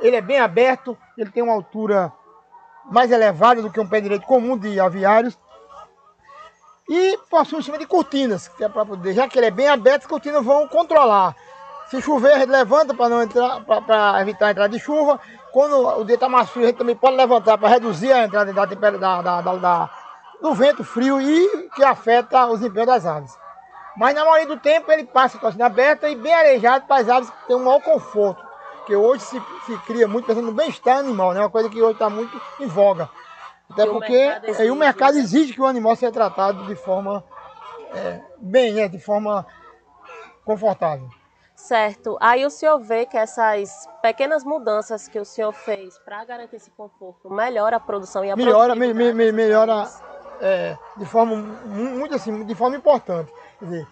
[0.00, 2.12] Ele é bem aberto, ele tem uma altura
[2.90, 5.38] mais elevada do que um pé direito comum de aviários.
[6.88, 9.68] E possui um sistema de cortinas, que é para poder, já que ele é bem
[9.68, 11.34] aberto, as cortinas vão controlar.
[11.88, 15.20] Se chover, a gente levanta para não entrar, para evitar a entrada de chuva.
[15.52, 18.52] Quando o dia está mais frio, a gente também pode levantar para reduzir a entrada
[18.52, 19.90] da, da, da, da, da,
[20.40, 23.36] do vento frio e que afeta o desempenho das aves.
[23.96, 27.02] Mas na maioria do tempo ele passa com a cortina aberta e bem arejado para
[27.02, 28.44] as aves terem um maior conforto.
[28.78, 31.40] Porque hoje se, se cria muito pensando no bem-estar animal, né?
[31.40, 33.08] Uma coisa que hoje está muito em voga.
[33.70, 35.20] Até E o porque mercado é, e o mercado né?
[35.20, 37.24] exige que o animal seja tratado de forma
[37.92, 38.88] é, bem, né?
[38.88, 39.46] de forma
[40.44, 41.08] confortável.
[41.56, 42.16] Certo.
[42.20, 46.70] Aí o senhor vê que essas pequenas mudanças que o senhor fez para garantir esse
[46.70, 49.88] conforto melhora a produção e a melhora, me, me- me- melhora
[50.40, 53.32] é, de forma mu- muito assim, de forma importante.
[53.58, 53.88] Quer dizer,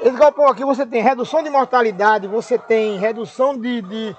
[0.00, 4.16] esse galpão aqui você tem redução de mortalidade, você tem redução de, de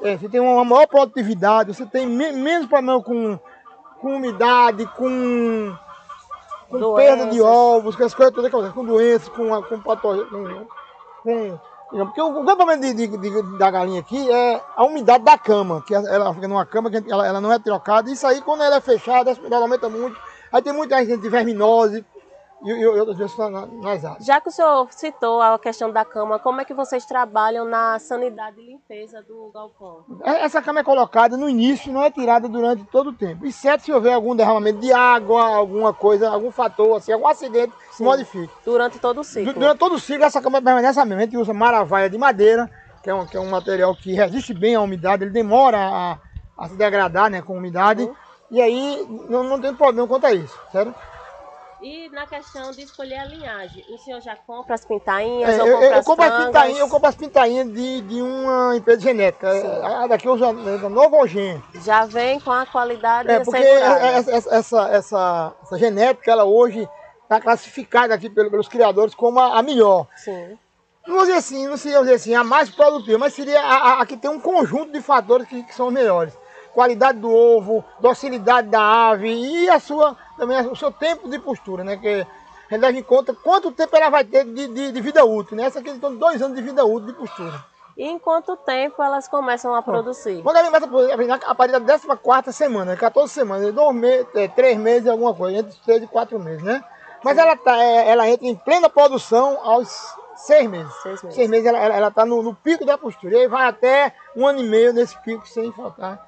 [0.00, 3.36] é, você tem uma maior produtividade, você tem me- menos problema com,
[4.00, 5.74] com umidade, com,
[6.68, 7.16] com Doenças.
[7.16, 10.68] perda de ovos, com as coisas todas com doenças, com, com patogênios, com,
[11.22, 11.58] com
[12.04, 12.44] porque o, o
[12.76, 16.66] de, de- de- da galinha aqui é a umidade da cama, que ela fica numa
[16.66, 18.10] cama que ela, ela não é trocada.
[18.10, 20.18] Isso aí, quando ela é fechada, ela aumenta muito.
[20.52, 22.04] Aí tem muita gente de verminose
[22.64, 24.26] e, e outras doenças na- nas aves.
[24.26, 27.98] Já que o senhor citou a questão da cama, como é que vocês trabalham na
[27.98, 30.04] sanidade e limpeza do galpão?
[30.24, 33.46] É, Essa cama é colocada no início, não é tirada durante todo o tempo.
[33.46, 37.98] Exceto se houver algum derramamento de água, alguma coisa, algum fator, assim, algum acidente, se
[37.98, 38.04] Sim.
[38.04, 38.52] modifique.
[38.64, 39.52] Durante todo o ciclo.
[39.52, 41.22] Durante todo o ciclo, essa cama permanece a mesma.
[41.22, 42.68] A gente usa maravaia de madeira,
[43.02, 46.18] que é um, que é um material que resiste bem à umidade, ele demora a,
[46.58, 48.02] a se degradar né, com umidade.
[48.02, 48.14] Uhum.
[48.50, 50.94] E aí não, não tem problema quanto a isso, certo?
[51.80, 55.68] E na questão de escolher a linhagem, o senhor já compra as pintainhas É, ou
[55.68, 59.52] eu, compra eu, compro as pintainhas, eu compro as pintainhas de, de uma empresa genética.
[59.60, 59.82] Sim.
[59.84, 61.62] A daqui eu a Novogen.
[61.84, 64.06] Já vem com a qualidade É, porque assegurada.
[64.06, 64.50] essa, essa,
[64.88, 66.88] essa, essa- genética, ela hoje
[67.22, 70.08] está classificada aqui pelo- pelos criadores como a, a melhor.
[70.16, 70.58] Sim.
[71.06, 74.02] Não vou dizer assim, não seria dizer assim, a mais produtiva, mas seria a, a,
[74.02, 76.34] a que tem um conjunto de fatores que, que são os melhores.
[76.78, 81.82] Qualidade do ovo, docilidade da ave e a sua, também o seu tempo de postura,
[81.82, 81.96] né?
[81.96, 82.24] Que
[82.70, 85.64] gente leva em conta quanto tempo ela vai ter de, de, de vida útil, né?
[85.64, 87.64] Essa aqui tem dois anos de vida útil de postura.
[87.96, 90.40] E em quanto tempo elas começam a produzir?
[90.40, 94.46] Quando ela começa a produzir, a partir da 14 semana, 14 semanas, dois meses, é,
[94.46, 96.84] três meses, alguma coisa, entre três e quatro meses, né?
[97.24, 100.94] Mas ela, tá, é, ela entra em plena produção aos seis meses.
[101.02, 101.34] Seis meses.
[101.34, 103.34] Seis meses ela, ela, ela tá no, no pico da postura.
[103.34, 106.24] E aí vai até um ano e meio nesse pico sem faltar,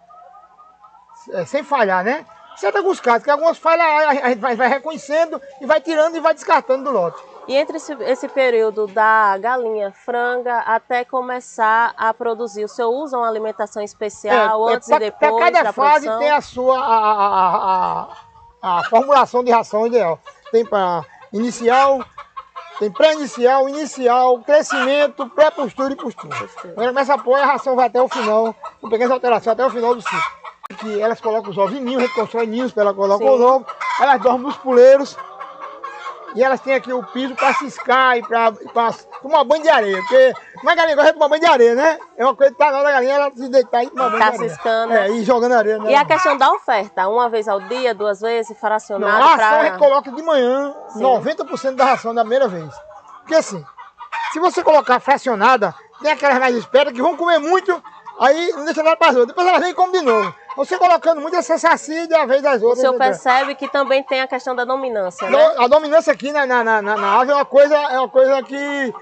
[1.30, 2.24] é, sem falhar, né?
[2.56, 3.86] Exceto alguns casos, que algumas falhas
[4.22, 7.22] a gente vai, vai reconhecendo e vai tirando e vai descartando do lote.
[7.48, 13.16] E entre esse, esse período da galinha franga até começar a produzir, o senhor usa
[13.16, 16.18] uma alimentação especial É, é, antes pra- e depois pra cada da fase produção?
[16.18, 18.08] tem a sua a, a,
[18.62, 20.18] a, a, formulação de ração ideal.
[20.52, 21.02] Tem para
[21.32, 22.04] inicial,
[22.78, 26.36] tem pré-inicial, inicial, crescimento, pré-postura e postura.
[26.74, 29.70] Quando começa a pôr, a ração vai até o final, com pequenas alterações até o
[29.70, 30.39] final do ciclo.
[30.78, 33.30] Que elas colocam os ovos em ninhos, a gente constrói ninhos ela colocar Sim.
[33.30, 33.66] os ovos,
[34.00, 35.16] elas dormem nos puleiros.
[36.36, 38.52] E elas têm aqui o piso para ciscar e para
[39.20, 39.98] tomar banho de areia.
[39.98, 41.98] Porque uma galinha gosta de tomar banho de areia, né?
[42.16, 44.20] É uma coisa que tá na hora da galinha ela se deitar e tomar banho
[44.22, 44.50] Tá de areia.
[44.50, 44.92] ciscando.
[44.92, 45.78] É, e jogando areia.
[45.78, 45.90] Né?
[45.90, 49.58] E a questão da oferta, uma vez ao dia, duas vezes, Não, fracionado a ração
[49.58, 49.78] a gente para...
[49.80, 51.02] coloca de manhã Sim.
[51.02, 52.72] 90% da ração da primeira vez.
[53.22, 53.64] Porque assim,
[54.32, 57.82] Se você colocar fracionada, tem aquelas mais espertas que vão comer muito,
[58.20, 59.28] aí não deixa nada para as outras.
[59.34, 60.32] Depois elas vêm e comem de novo.
[60.56, 62.80] Você colocando muito, sacia de a vez das O outras.
[62.80, 63.12] senhor entendeu?
[63.12, 65.54] percebe que também tem a questão da dominância, né?
[65.58, 68.42] A dominância aqui na, na, na, na- na ave é uma coisa, é uma coisa
[68.42, 68.94] que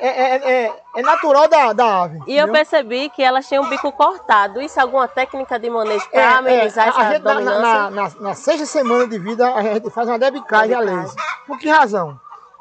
[0.00, 2.16] é, é, é, é natural da, da ave.
[2.26, 2.52] E eu entendeu?
[2.52, 4.60] percebi que elas tinham o bico cortado.
[4.60, 7.62] Isso é alguma técnica de manejo É, para amenizar é, a essa gente na, dominância?
[7.62, 11.16] na, na, na sexta semana de vida a gente faz uma debicagem a laser.
[11.46, 12.18] Por que razão?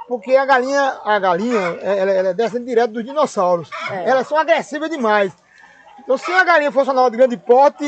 [0.07, 3.69] Porque a galinha, a galinha, ela, ela é descendo direto dos dinossauros.
[3.89, 4.09] É.
[4.09, 5.31] Elas são agressivas demais.
[6.03, 7.85] Então, se a galinha fosse uma de grande porte,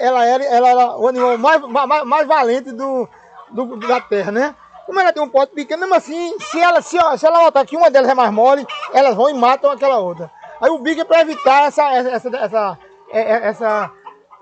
[0.00, 3.08] ela era, ela era o animal mais, mais, mais valente do,
[3.50, 4.54] do- da terra, né?
[4.84, 7.76] Como ela tem um porte pequeno, mesmo assim, se ela, se, se ela notar que
[7.76, 10.30] uma delas é mais mole, elas vão e matam aquela outra.
[10.60, 12.78] Aí o bico é para evitar essa, essa, essa, essa,
[13.10, 13.90] é- é- essa-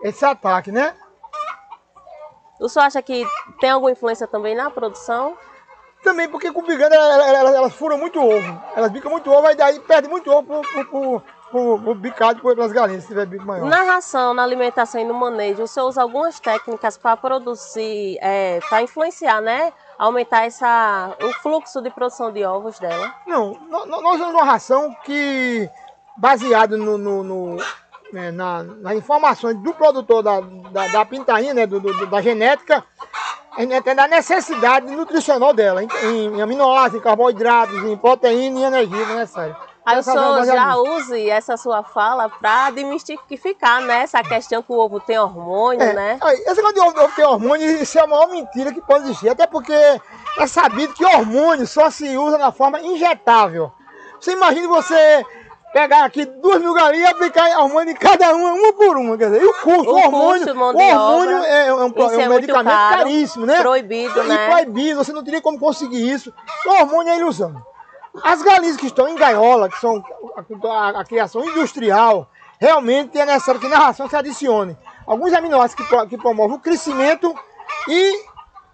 [0.02, 0.92] esse ataque, né?
[2.60, 3.24] O senhor acha que
[3.60, 5.36] tem alguma influência também na produção?
[6.02, 8.62] Também porque com bigana elas, elas, elas furam muito ovo.
[8.74, 12.40] Elas bicam muito ovo, aí daí perde muito ovo pro, pro, pro, pro, pro bicado
[12.40, 13.66] pelas galinhas, se tiver bico maior.
[13.68, 18.18] Na ração, na alimentação e no manejo, o senhor usa algumas técnicas para produzir,
[18.68, 19.72] para influenciar, né?
[19.98, 23.12] Aumentar essa, o fluxo de produção de ovos dela.
[23.26, 25.68] Não, nó- nó- nós usamos uma ração que,
[26.16, 27.56] baseado no, no- no,
[28.12, 32.84] né, na, nas informações do produtor da, da, da pintainha, né, do, do- da genética,
[33.56, 38.62] a gente tem da necessidade nutricional dela, em, em aminoácidos, em carboidratos, em proteína e
[38.64, 39.56] energia necessária.
[39.88, 44.02] Aí o senhor já use essa sua fala para desmistificar, né?
[44.02, 46.18] Essa questão que o ovo tem hormônio, É, né?
[46.20, 49.04] aí, esse negócio de ovo, ovo ter hormônio, isso é a maior mentira que pode
[49.04, 49.30] existir.
[49.30, 53.72] Até porque é sabido que hormônio só se usa na forma injetável.
[54.20, 55.24] Você imagina você
[55.72, 59.16] pegar aqui duas mil galinhas e aplicar hormônio em cada uma, uma por uma.
[59.16, 61.84] Quer dizer, e o custo, O o, hormônio, custo, o hormônio obra, é, um, é
[61.84, 63.60] um é medicamento caro, caríssimo, né?
[63.60, 64.50] proibido, e né?
[64.50, 66.32] proibido, você não teria como conseguir isso.
[66.66, 67.54] O hormônio é ilusão.
[68.22, 70.02] As galinhas que estão em gaiola, que são
[70.70, 72.28] a, a- criação industrial,
[72.60, 74.76] realmente é necessário que na ração se adicione
[75.06, 77.34] alguns aminoácidos que, que promovem o crescimento
[77.88, 78.24] e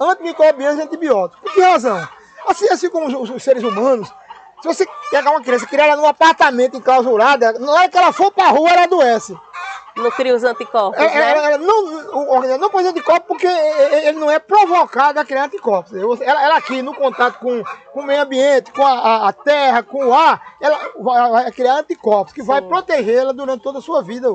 [0.01, 1.41] antimicrobianos e antibióticos.
[1.43, 2.07] Por que razão?
[2.49, 4.13] Assim, assim como os, os seres humanos,
[4.61, 8.13] se você pegar uma criança e criar ela num apartamento enclausurada, na hora que ela
[8.13, 9.37] for para a rua, ela adoece.
[9.97, 11.31] Não cria os anticorpos, É, né?
[11.31, 11.85] ela, ela não,
[12.17, 15.93] o organismo não pode anticorpo porque ele não é provocado a criar anticorpos.
[16.21, 20.07] Ela, ela aqui, no contato com, com o meio ambiente, com a, a- terra, com
[20.07, 24.29] o ar, ela vai, vai criar anticorpos que vai protegê-la durante toda a sua vida.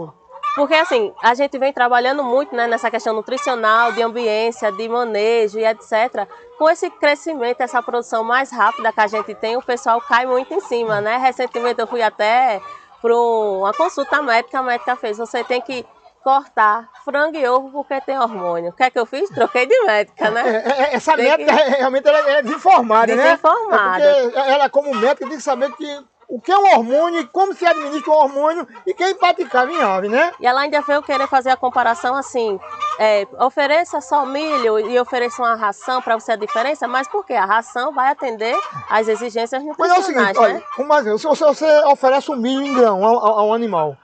[0.55, 5.59] Porque assim, a gente vem trabalhando muito né, nessa questão nutricional, de ambiência, de manejo
[5.59, 6.27] e etc.
[6.57, 10.53] Com esse crescimento, essa produção mais rápida que a gente tem, o pessoal cai muito
[10.53, 11.17] em cima, né?
[11.17, 12.59] Recentemente eu fui até
[13.01, 15.85] para uma consulta médica, a médica fez, você tem que
[16.23, 18.71] cortar frango e ovo porque tem hormônio.
[18.71, 19.29] O que é que eu fiz?
[19.29, 20.63] Troquei de médica, É, né?
[20.65, 23.23] é, é, essa Tem médica que- é- realmente ela é desinformada, né?
[23.23, 24.03] Desinformada.
[24.03, 27.27] É porque ela, como médica, tem que saber que, o que é um hormônio e
[27.27, 30.33] como se administra um hormônio e quem praticava em ave, né?
[30.39, 32.59] E ela ainda veio querer fazer a comparação assim,
[33.01, 37.33] é, ofereça só milho e ofereça uma ração para você a diferença, mas por quê?
[37.33, 38.55] A ração vai atender
[38.89, 40.63] às exigências Mas é o nutricionais, seguinte, olha, né?
[40.75, 43.95] como assim, se você, você oferece um milho em grão ao, ao- ao animal,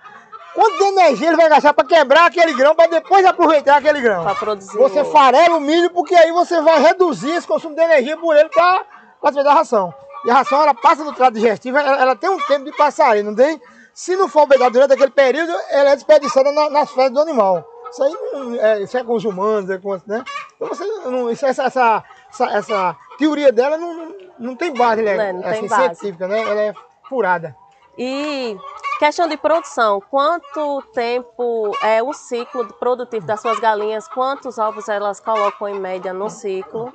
[0.56, 4.24] quanto de energia ele vai gastar para quebrar aquele grão para depois aproveitar aquele grão?
[4.24, 4.78] Para produzir.
[4.78, 8.48] Você farela o milho porque aí você vai reduzir esse consumo de energia por ele
[8.48, 8.86] para
[9.22, 9.94] fazer da ração.
[10.24, 13.12] E a ração, ela passa do trato digestivo, ela, ela tem um tempo de passar
[13.12, 13.62] aí, não tem?
[13.94, 17.64] Se não for obrigado durante aquele período, ela é desperdiçada na- nas fezes do animal.
[17.96, 20.22] Isso aí não, é, isso é com os humanos, é com, né?
[20.58, 25.02] Então você não, isso, essa, essa, essa, essa teoria dela não, não, não tem base,
[25.02, 25.30] né?
[25.30, 25.96] É, não tem assim, base.
[25.96, 26.42] científica, né?
[26.42, 26.74] Ela é
[27.08, 27.56] furada.
[27.98, 28.58] E
[29.00, 34.10] questão de produção, quanto tempo é o ciclo produtivo das suas galinhas?
[34.10, 36.94] Quantos ovos elas colocam em média no ciclo?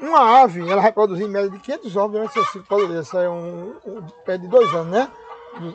[0.00, 3.00] Uma ave, ela vai produzir em média de 500 ovos durante seu ciclo produtivo.
[3.00, 5.08] Isso é um, um pé de dois anos, né?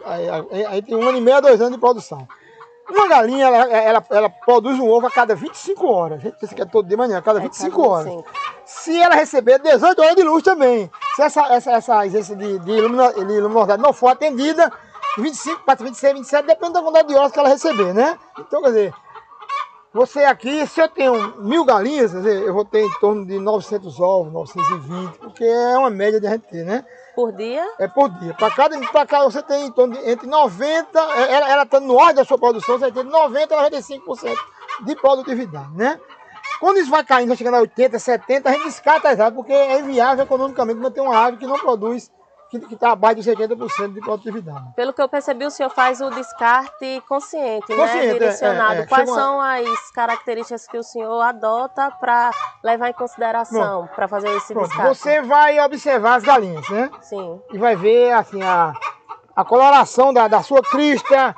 [0.04, 2.28] Aí, aí- aí tem um ano e meio a dois anos de produção.
[2.90, 6.20] Uma galinha, ela, ela, ela produz um ovo a cada 25 horas.
[6.20, 8.06] A gente pensa que é todo de manhã, a cada É, 25 cada horas.
[8.06, 8.30] 25.
[8.66, 10.90] Se ela receber 18 horas de luz também.
[11.16, 14.72] Se essa, essa, essa exigência de, de, ilumina- de luminosidade não for atendida,
[15.18, 18.18] 25, para 26, 27, depende da quantidade de horas que ela receber, né?
[18.40, 18.94] Então, quer dizer,
[19.94, 23.40] você aqui, se eu tenho mil galinhas, quer dizer, eu vou ter em torno de
[23.40, 26.86] 900 ovos, 920, porque é uma média de a gente ter, né?
[27.18, 27.68] Por dia?
[27.80, 28.36] É por dia.
[28.36, 31.80] Para cada, para cada você tem em torno de entre 90, é, ela, ela está
[31.80, 34.38] no ordem da sua produção, você ter 90 a 95%
[34.86, 36.00] de produtividade, né?
[36.60, 39.52] Quando isso vai caindo, vai chegando a 80, 70, a gente descarta as aves, porque
[39.52, 42.12] é inviável economicamente manter uma ave que não produz
[42.50, 44.74] que está abaixo de 70% de produtividade.
[44.76, 48.14] Pelo que eu percebi, o senhor faz o descarte consciente, Consciente, é, né?
[48.14, 48.74] Direcionado.
[48.74, 48.86] é, é.
[48.86, 52.32] Quais Chega são as características que o senhor adota para
[52.64, 54.98] levar em consideração, para fazer esse Pronto, descarte?
[54.98, 56.90] você vai observar as galinhas, né?
[57.02, 57.42] Sim.
[57.52, 58.74] E vai ver assim, a,
[59.36, 61.36] a coloração da, da sua crista.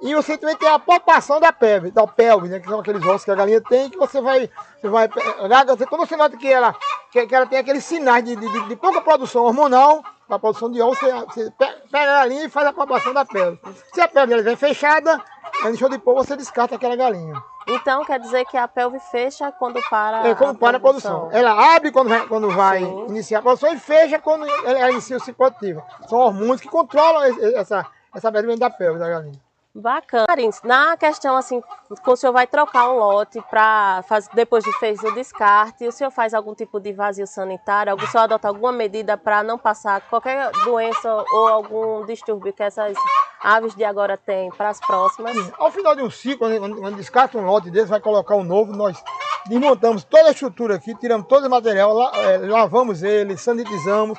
[0.00, 2.60] E você também tem a palpação da pelve, da pelve, né?
[2.60, 4.48] Que são aqueles ossos que a galinha tem, que você vai.
[4.80, 6.72] Você vai quando você nota que ela,
[7.10, 10.80] que, que ela tem aqueles sinais de, de, de- pouca produção hormonal, para produção de
[10.80, 13.58] ovos, você, você pe- pega a galinha e faz a palpação da pelve.
[13.92, 15.20] Se a pelve estiver fechada,
[15.60, 17.34] ela deixou de pôr, você descarta aquela galinha.
[17.66, 21.28] Então quer dizer que a pelve fecha quando para É, quando para a produção.
[21.32, 23.06] Ela abre quando vai, quando vai Sim.
[23.08, 25.82] iniciar a produção e fecha quando ela, inicia o ciclo ativo.
[26.08, 27.24] São hormônios que controlam
[27.56, 27.84] essa,
[28.14, 28.30] essa
[28.60, 29.47] da pelve da galinha.
[29.74, 30.26] Bacana.
[30.64, 31.62] Na questão assim,
[32.06, 34.02] o senhor vai trocar um lote para
[34.34, 37.94] depois de fez o descarte, o senhor faz algum tipo de vazio sanitário?
[37.94, 42.96] O senhor adota alguma medida para não passar qualquer doença ou algum distúrbio que essas
[43.40, 45.36] aves de agora têm para as próximas?
[45.58, 49.00] Ao final de um ciclo, quando, descarta um lote desse, vai colocar um novo, nós
[49.46, 54.18] desmontamos toda a estrutura aqui, tiramos todo o material, eh, lavamos ele, sanitizamos,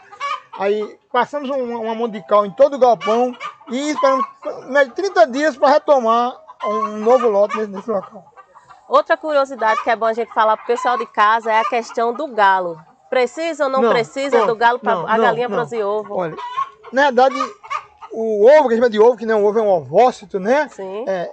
[0.57, 3.35] aí passamos um- uma mão de cal em todo o galpão
[3.69, 4.25] e esperamos
[4.67, 8.25] média, 30 dias para retomar um novo lote nesse, nesse local.
[8.87, 11.65] Outra curiosidade que é bom a gente falar para o pessoal de casa é a
[11.69, 12.79] questão do galo.
[13.09, 16.15] Precisa ou não, Não, precisa não, do galo para a não, galinha produzir ovo?
[16.15, 16.35] Olha,
[16.91, 17.35] na verdade,
[18.11, 19.69] o ovo, que a gente chama de ovo, que não é um ovo, é um
[19.69, 20.67] ovócito, né?
[20.69, 21.05] Sim.
[21.07, 21.31] É,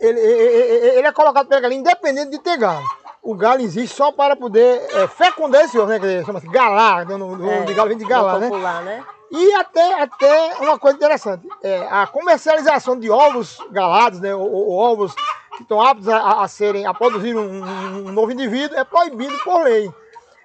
[0.00, 2.84] ele, ele- ele é colocado pela galinha independente de ter galo.
[3.22, 5.98] O galo existe só para poder é, fecundar esse ovo, né?
[5.98, 7.16] Que chama-se galar, né?
[7.16, 8.48] no, É, de galo vem de galar, né?
[8.48, 9.04] popular, né?
[9.30, 14.72] E até, até uma coisa interessante, é, a comercialização de ovos galados, né, ou, ou
[14.78, 15.12] ovos
[15.56, 19.62] que estão aptos a, a serem, a produzir um, um- novo indivíduo, é proibido por
[19.62, 19.90] lei.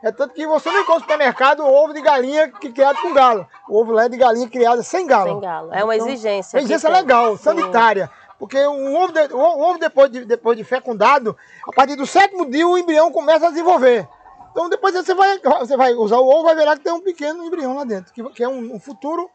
[0.04, 3.14] É tanto que você não encontra no supermercado ovo de galinha que é criado com
[3.14, 3.46] galo.
[3.70, 5.30] O ovo lá é de galinha criada sem galo.
[5.34, 5.72] Sem galo.
[5.72, 6.58] É uma Então, exigência.
[6.58, 7.44] uma que exigência legal, Sim.
[7.44, 8.10] sanitária.
[8.40, 9.40] Porque o ovo, de- o
[9.70, 13.50] ovo depois, de, depois de fecundado, a partir do sétimo dia o embrião começa a
[13.52, 14.08] desenvolver.
[14.52, 17.02] Então depois você vai, você vai usar o ovo, vai ver lá que tem um
[17.02, 19.30] pequeno embrião lá dentro, que, que é um, um futuro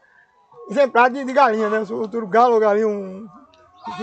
[0.69, 1.79] exemplar de, de galinha, né?
[1.79, 3.27] Um futuro galo ou galinha, um,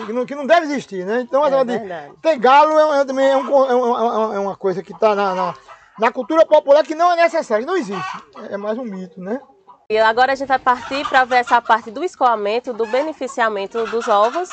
[0.06, 1.20] que, não, que não deve existir, né?
[1.20, 1.80] Então, É de-
[2.22, 5.34] ter galo é, é também é, um é uma, é uma coisa que está na,
[5.34, 5.54] na,
[5.98, 8.24] na cultura popular que não é necessária, não existe.
[8.50, 9.40] É mais um mito, né?
[9.90, 14.08] E agora a gente vai partir para ver essa parte do escoamento, do beneficiamento dos
[14.08, 14.48] ovos.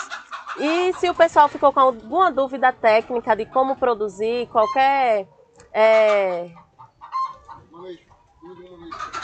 [0.59, 5.25] E se o pessoal ficou com alguma dúvida técnica de como produzir, qualquer.
[5.73, 6.49] É,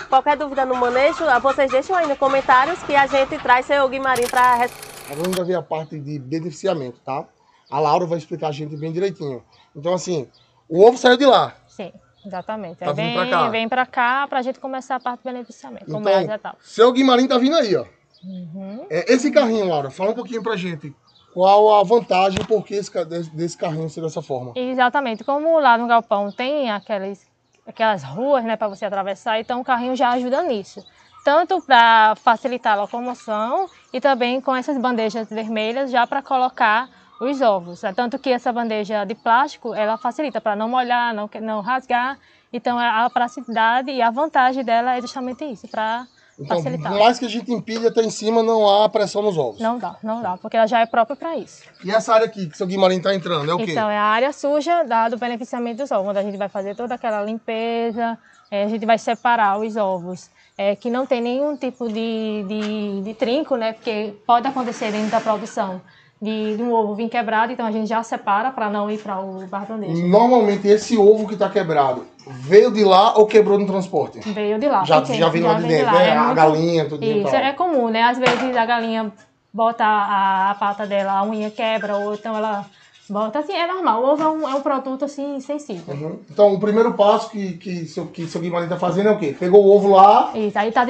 [0.10, 4.28] qualquer dúvida no manejo, vocês deixam aí nos comentários que a gente traz seu Guimarim
[4.28, 4.70] para Agora
[5.10, 7.26] a gente vai ver a parte de beneficiamento, tá?
[7.70, 9.44] A Laura vai explicar a gente bem direitinho.
[9.76, 10.30] Então, assim,
[10.70, 11.56] o ovo saiu de lá.
[11.68, 11.92] Sim,
[12.26, 12.78] exatamente.
[12.80, 13.50] Tá Aí vindo vem, pra cá.
[13.50, 15.86] vem pra cá pra gente começar a parte do beneficiamento.
[15.86, 16.66] Como Então, é as etapas.
[16.66, 17.86] seu Guimarães tá vindo aí, ó.
[18.24, 18.86] Uhum.
[18.90, 20.94] É, esse carrinho, Laura, fala um pouquinho pra gente.
[21.38, 24.54] Qual a vantagem, por que esse, desse, carrinho ser dessa forma?
[24.56, 25.24] Exatamente.
[25.24, 27.30] Como lá no galpão tem aquelas,
[27.64, 30.84] aquelas ruas né, para você atravessar, então o carrinho já ajuda nisso.
[31.24, 36.90] Tanto para facilitar a locomoção e também com essas bandejas vermelhas já para colocar
[37.22, 37.82] os ovos.
[37.96, 42.18] Tanto que essa bandeja de plástico ela facilita para não molhar, não, não rasgar.
[42.52, 46.08] Então a praticidade e a vantagem dela é justamente isso, para
[46.40, 46.92] Então, facilitar.
[46.92, 49.60] por mais que a gente empilhe até em cima, não há pressão nos ovos.
[49.60, 51.64] Não dá, não dá, porque ela já é própria para isso.
[51.84, 53.72] E essa área aqui que seu Guimarães tá entrando, é o quê?
[53.72, 56.76] Então, é a área suja da, do beneficiamento dos ovos, onde a gente vai fazer
[56.76, 58.18] toda aquela limpeza,
[58.52, 63.02] é, a gente vai separar os ovos, é, que não tem nenhum tipo de, de,
[63.02, 63.74] de trinco, né?
[63.74, 65.82] Porque pode acontecer dentro da produção
[66.22, 69.20] de, de um ovo vir quebrado, então a gente já separa para não ir para
[69.20, 70.08] o barbandejo.
[70.08, 74.20] Normalmente esse ovo que tá quebrado veio de lá ou quebrou no transporte?
[74.32, 74.84] Veio de lá.
[74.84, 76.10] Já, porque já vem lá de dentro, né?
[76.10, 77.40] É a muito- galinha, tudo Isso, tal.
[77.40, 78.04] é comum, né?
[78.04, 79.12] Às vezes a galinha
[79.54, 82.66] bota a, a pata dela, a unha quebra, ou então ela
[83.10, 84.04] bota assim, é normal.
[84.04, 85.94] O ovo é um, é um produto assim sensível.
[85.94, 86.20] Uhum.
[86.30, 89.36] Então, o primeiro passo que, que, seu, que seu Guimarães tá fazendo é o quê?
[89.38, 90.86] Pegou o ovo lá, Isso, aí tá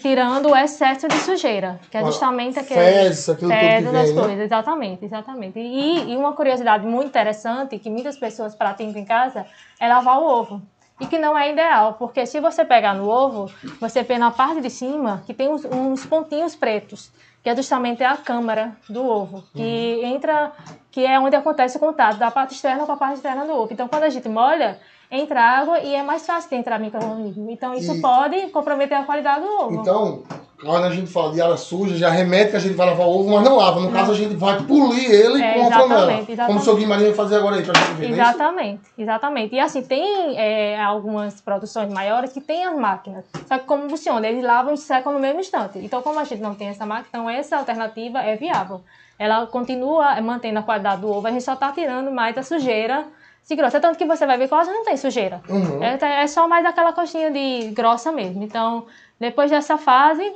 [0.00, 4.14] tirando, o excesso de sujeira, que é justamente aquele fezes, aquilo tudo que fezes vem,
[4.14, 4.22] né?
[4.22, 5.58] coisas, exatamente, exatamente.
[5.58, 9.46] E, e uma curiosidade muito interessante que muitas pessoas praticam em casa
[9.78, 10.62] é lavar o ovo.
[11.00, 13.50] E que não é ideal, porque se você pegar no ovo,
[13.80, 17.10] você vê na parte de cima que tem uns, uns pontinhos pretos,
[17.42, 20.52] que é justamente a câmara do ovo, que entra,
[20.90, 23.72] que é onde acontece o contato da parte externa com a parte externa do ovo.
[23.72, 24.78] Então, quando a gente molha,
[25.12, 27.50] entra água e é mais fácil de entrar micro-organismo.
[27.50, 29.74] Então, isso E- pode comprometer a qualidade do ovo.
[29.82, 30.22] Então,
[30.58, 33.10] quando a gente fala de área suja, já remete que a gente vai lavar o
[33.20, 33.78] ovo, mas não lava.
[33.80, 36.12] No caso, a gente vai polir ele É, com a flanela.
[36.12, 38.20] exatamente, Como o seu Guimarães vai fazer agora aí pra gente ver, não é?
[38.20, 39.54] Exatamente, exatamente.
[39.54, 43.26] E assim, tem é, algumas produções maiores que tem as máquinas.
[43.46, 44.26] Só que como funciona?
[44.26, 45.78] Eles lavam e secam no mesmo instante.
[45.78, 48.80] Então, como a gente não tem essa máquina, então essa alternativa é viável.
[49.18, 53.04] Ela continua mantendo a qualidade do ovo, a gente só está tirando mais a sujeira
[53.42, 53.80] se grossa.
[53.80, 55.42] Tanto que você vai ver que quase não tem sujeira.
[55.48, 55.82] Uhum.
[55.82, 58.42] É, é só mais aquela coxinha de grossa mesmo.
[58.42, 58.86] Então,
[59.18, 60.32] depois dessa fase,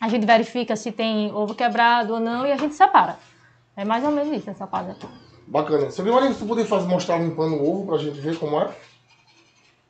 [0.00, 3.18] a gente verifica se tem ovo quebrado ou não e a gente separa.
[3.76, 5.06] É mais ou menos isso essa fase aqui.
[5.46, 5.90] Bacana.
[5.90, 8.68] Seu Guimarães, você poderia fazer, mostrar limpando o ovo pra gente ver como é?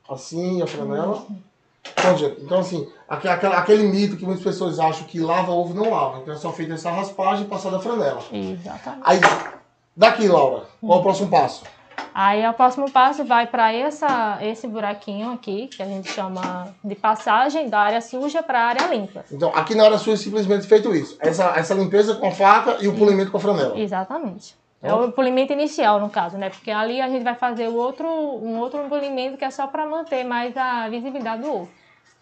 [0.09, 1.27] Assim, a flanela.
[1.99, 5.73] Então, gente, então assim, aque- aquela- aquele mito que muitas pessoas acham que lava ovo
[5.73, 6.19] não lava.
[6.19, 8.21] Então é só feita essa raspagem e passada a flanela.
[8.33, 9.03] Exatamente.
[9.05, 9.21] Aí,
[9.97, 11.65] daqui, Laura, qual é o próximo passo?
[12.15, 13.71] Aí o próximo passo vai para
[14.41, 18.87] esse buraquinho aqui, que a gente chama de passagem da área suja para a área
[18.87, 19.25] limpa.
[19.31, 21.17] Então, aqui na área sua é simplesmente feito isso.
[21.21, 23.79] Essa, essa limpeza com a faca e o polimento com a flanela.
[23.79, 24.55] Exatamente.
[24.83, 26.49] É o polimento inicial, no caso, né?
[26.49, 29.87] Porque ali a gente vai fazer o outro, um outro polimento que é só para
[29.87, 31.69] manter mais a visibilidade do ovo.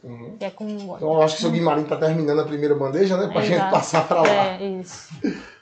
[0.02, 0.36] Uhum.
[0.38, 0.96] Que é com o óleo.
[0.96, 3.28] Então eu acho que o seu Guimarães tá terminando a primeira bandeja, né?
[3.28, 3.70] Pra gente Exato.
[3.70, 4.28] passar pra lá.
[4.28, 5.08] É, isso.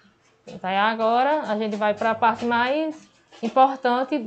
[0.44, 2.96] Então, agora a gente vai para a parte mais
[3.42, 4.20] importante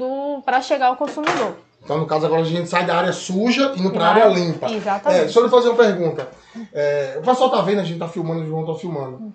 [0.43, 1.57] para chegar ao consumidor.
[1.83, 4.21] Então, no caso, agora a gente sai da área suja e indo pra Vai.
[4.23, 4.71] área limpa.
[4.71, 5.19] Exatamente.
[5.19, 6.27] É, deixa eu lhe fazer uma pergunta.
[6.73, 9.31] É, o pessoal tá vendo, a gente tá filmando, o João tá filmando.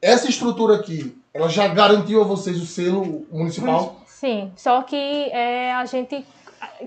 [0.00, 4.00] Essa estrutura aqui, ela já garantiu a vocês o selo municipal?
[4.06, 6.24] Sim, só que é, a gente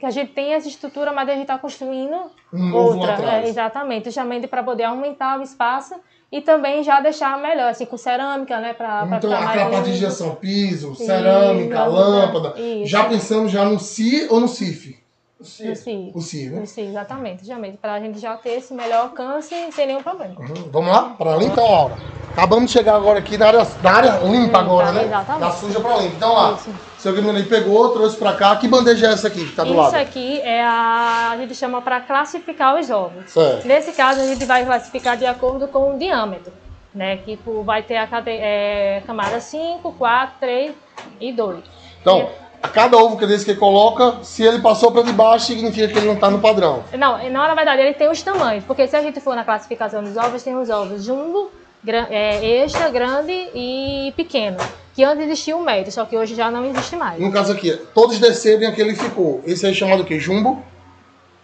[0.02, 2.16] a gente tem essa estrutura, mas a gente está construindo
[2.52, 3.42] Um outra.
[3.42, 5.96] É, exatamente, justamente para poder aumentar o espaço
[6.32, 8.74] e também já deixar melhor, assim, com cerâmica, né?
[8.74, 12.60] Pra, pra Então, ficar aquela parte de injeção, piso, cerâmica, Isso, lâmpada.
[12.60, 12.88] isso.
[12.88, 14.98] Já pensamos já no CI ou no CIF?
[15.38, 16.12] No CI.
[16.16, 16.20] O
[16.52, 16.60] né?
[16.62, 17.78] No CI, exatamente, justamente.
[17.78, 20.34] Para a gente já ter esse melhor alcance sem nenhum problema.
[20.40, 20.70] Uhum.
[20.72, 21.14] Vamos lá?
[21.18, 21.96] Para limpa então, Laura.
[22.32, 25.04] Acabamos de chegar agora aqui na área, na área limpa Limpa, agora, né?
[25.06, 25.40] exatamente.
[25.42, 26.16] Da suja para limpa.
[26.16, 26.70] Então lá, Isso.
[26.98, 28.56] seu Guilherme pegou, trouxe para cá.
[28.56, 29.96] Que bandeja é essa aqui que tá do Isso lado?
[29.96, 33.30] aqui é a, a gente chama para classificar os ovos.
[33.32, 33.68] Certo.
[33.68, 36.52] Nesse caso, a gente vai classificar de acordo com o diâmetro,
[36.94, 37.18] né?
[37.18, 40.74] Que tipo, vai ter a cate- é, camada 5, 4, 3
[41.22, 41.60] e 2.
[42.02, 42.30] Então,
[42.68, 46.16] cada ovo que desse que coloca, se ele passou para debaixo, significa que ele não
[46.16, 46.84] tá no padrão.
[46.98, 50.04] Não, não, na verdade, ele tem os tamanhos, porque se a gente for na classificação
[50.04, 51.52] dos ovos, tem os ovos jumbo,
[51.84, 54.58] gra- é, extra, grande e pequeno.
[54.96, 57.20] Que antes existia o médio, só que hoje já não existe mais.
[57.20, 59.42] No caso aqui, todos desceram e aquele ficou.
[59.46, 60.18] Esse aí é chamado o quê?
[60.20, 60.64] Jumbo?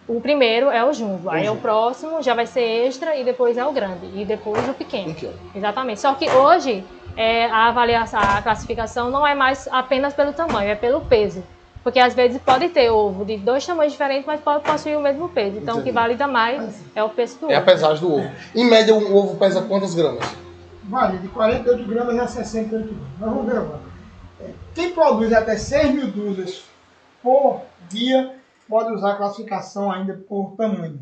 [0.08, 1.58] O primeiro é o jumbo, aí jumbo.
[1.58, 5.14] o próximo já vai ser extra e depois é o grande, e depois o pequeno.
[5.22, 5.56] Ó.
[5.56, 6.00] Exatamente.
[6.00, 6.82] Só que hoje
[7.16, 11.42] é, a avaliação, a classificação não é mais apenas pelo tamanho, é pelo peso.
[11.82, 15.28] Porque às vezes pode ter ovo de dois tamanhos diferentes, mas pode possuir o mesmo
[15.28, 15.58] peso.
[15.58, 15.94] Então o que Entendi.
[15.94, 17.66] valida mais é o peso do É a ovo.
[17.66, 18.30] pesagem do ovo.
[18.54, 20.24] Em média, um ovo pesa quantas gramas?
[20.84, 23.08] Vale de 48 gramas a 68 gramas.
[23.18, 23.80] Mas vamos ver agora.
[24.40, 26.62] É, Quem produz até 6 mil dúzias
[27.20, 28.36] por dia
[28.68, 31.00] pode usar a classificação ainda por tamanho.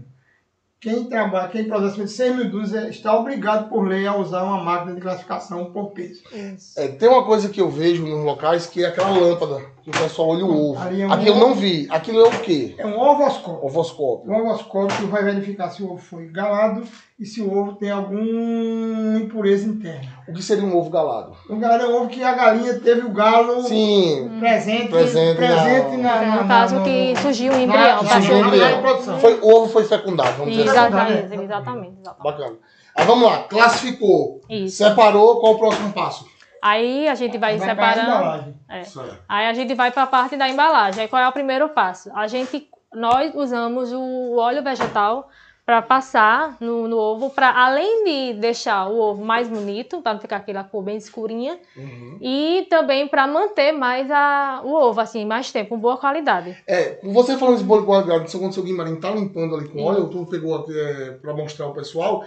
[0.81, 4.43] Quem trabalha, quem produz acima de 6 mil dúzias está obrigado por lei a usar
[4.45, 6.23] uma máquina de classificação por peso.
[6.33, 6.81] Isso.
[6.81, 9.93] É, tem uma coisa que eu vejo nos locais que é aquela lâmpada que o
[9.93, 10.81] pessoal olha o ovo.
[10.83, 11.47] É um Aquilo eu ovo.
[11.49, 11.87] não vi.
[11.91, 12.75] Aquilo é o quê?
[12.79, 13.65] É um ovoscópio.
[13.67, 14.31] Ovoscópio.
[14.33, 16.83] O ovoscópio vai verificar se o ovo foi galado
[17.19, 20.09] e se o ovo tem alguma impureza interna.
[20.29, 21.33] O que seria um ovo galado?
[21.49, 25.97] O galado é um ovo que a galinha teve o galo Sim, presente, Presente presente
[25.97, 29.19] na- na, na, No caso na- que surgiu um embrião, na- surgiu um embrião.
[29.21, 30.71] Foi, o ovo foi fecundado, vamos dizer assim.
[30.79, 31.45] Exatamente, Exatamente.
[31.45, 32.23] exatamente, exatamente.
[32.23, 32.57] Bacana.
[32.97, 34.41] Aí vamos lá, classificou.
[34.49, 34.77] Isso.
[34.79, 36.27] Separou, qual o próximo passo?
[36.63, 38.17] Aí a gente vai, Vai para a separando.
[38.17, 38.55] embalagem.
[38.69, 38.83] É.
[39.29, 41.03] Aí a gente vai para a parte da embalagem.
[41.03, 42.11] Aí qual é o primeiro passo?
[42.15, 45.29] A gente, nós usamos o óleo vegetal
[45.65, 50.21] para passar no, no ovo, para além de deixar o ovo mais bonito, para não
[50.21, 52.19] ficar aquela cor bem escurinha, Uhum.
[52.21, 56.57] e também para manter mais a, o ovo, assim, mais tempo, com boa qualidade.
[56.67, 59.85] É, você falando de bolo quadrado, quando o seu Guimarães tá limpando ali com Sim.
[59.85, 62.25] óleo, tu pegou aqui é, pra mostrar ao pessoal,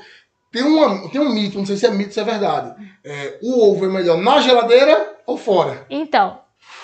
[0.54, 2.74] tem, uma, tem um mito, não sei se é mito, se é verdade.
[3.04, 5.86] É, o ovo é melhor na geladeira ou fora?
[5.90, 6.40] Então,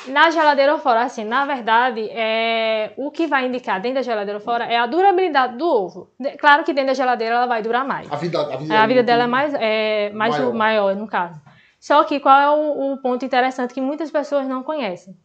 [0.08, 4.40] na geladeira ou fora, assim, na verdade, é, o que vai indicar dentro da geladeira
[4.40, 6.10] ou fora é a durabilidade do ovo.
[6.20, 8.12] De- Claro que dentro da geladeira ela vai durar mais.
[8.12, 10.54] A vida, a vida, A vida dela é mais, é, mais Maior.
[10.54, 10.96] maior.
[10.96, 11.40] no caso.
[11.80, 15.16] Só que qual é o, o ponto interessante que muitas pessoas não conhecem?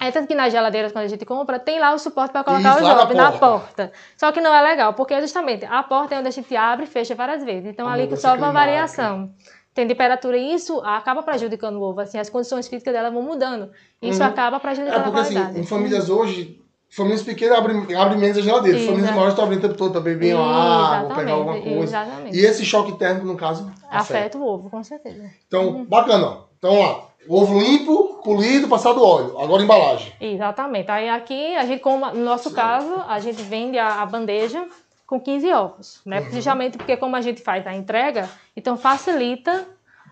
[0.00, 2.70] É tanto que nas geladeiras, quando a gente compra, tem lá o suporte para colocar
[2.70, 3.46] Isso, os lá na ovos na porta.
[3.46, 3.92] porta.
[4.16, 6.88] Só que não é legal, porque justamente a porta é onde a gente abre e
[6.88, 7.66] fecha várias vezes.
[7.70, 9.30] Então ali mudança sofre uma variação.
[9.72, 12.00] Tem temperatura e isso acaba prejudicando o ovo.
[12.00, 13.70] Assim, as condições físicas dela vão mudando.
[14.02, 14.28] Isso Uhum.
[14.28, 15.60] acaba É prejudicando porque a assim, qualidade.
[15.60, 18.78] em famílias hoje, famílias pequenas abrem, abrem menos a geladeira.
[18.80, 19.12] Famílias é.
[19.12, 21.82] maiores estão abrindo o tempo todo, também bebendo água, pegar alguma coisa.
[21.82, 22.36] Exatamente.
[22.36, 24.18] E esse choque térmico, no caso, afeta.
[24.18, 25.24] Afeta o ovo, com certeza.
[25.48, 26.26] Então, bacana.
[26.26, 26.44] ó.
[26.58, 29.38] Então, ó, ovo limpo, polido, passado óleo.
[29.38, 30.12] Agora embalagem.
[30.20, 30.90] Exatamente.
[30.90, 34.66] Aí aqui, a gente, como no nosso caso, a gente vende a, a bandeja
[35.06, 36.20] com 15 ovos, né?
[36.20, 36.30] Uhum.
[36.32, 39.66] Justamente porque como a gente faz a entrega, então facilita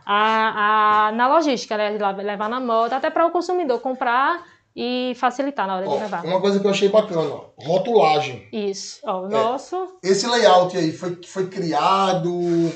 [0.04, 1.90] a, a, na logística, né?
[1.90, 4.42] Levar na moto, até para o consumidor comprar
[4.74, 6.24] e facilitar na hora de Ó, levar.
[6.24, 8.48] uma coisa que eu achei bacana, ó, rotulagem.
[8.52, 9.00] Isso.
[9.04, 9.28] Ó, o É.
[9.30, 12.30] nosso Esse layout aí foi, foi criado,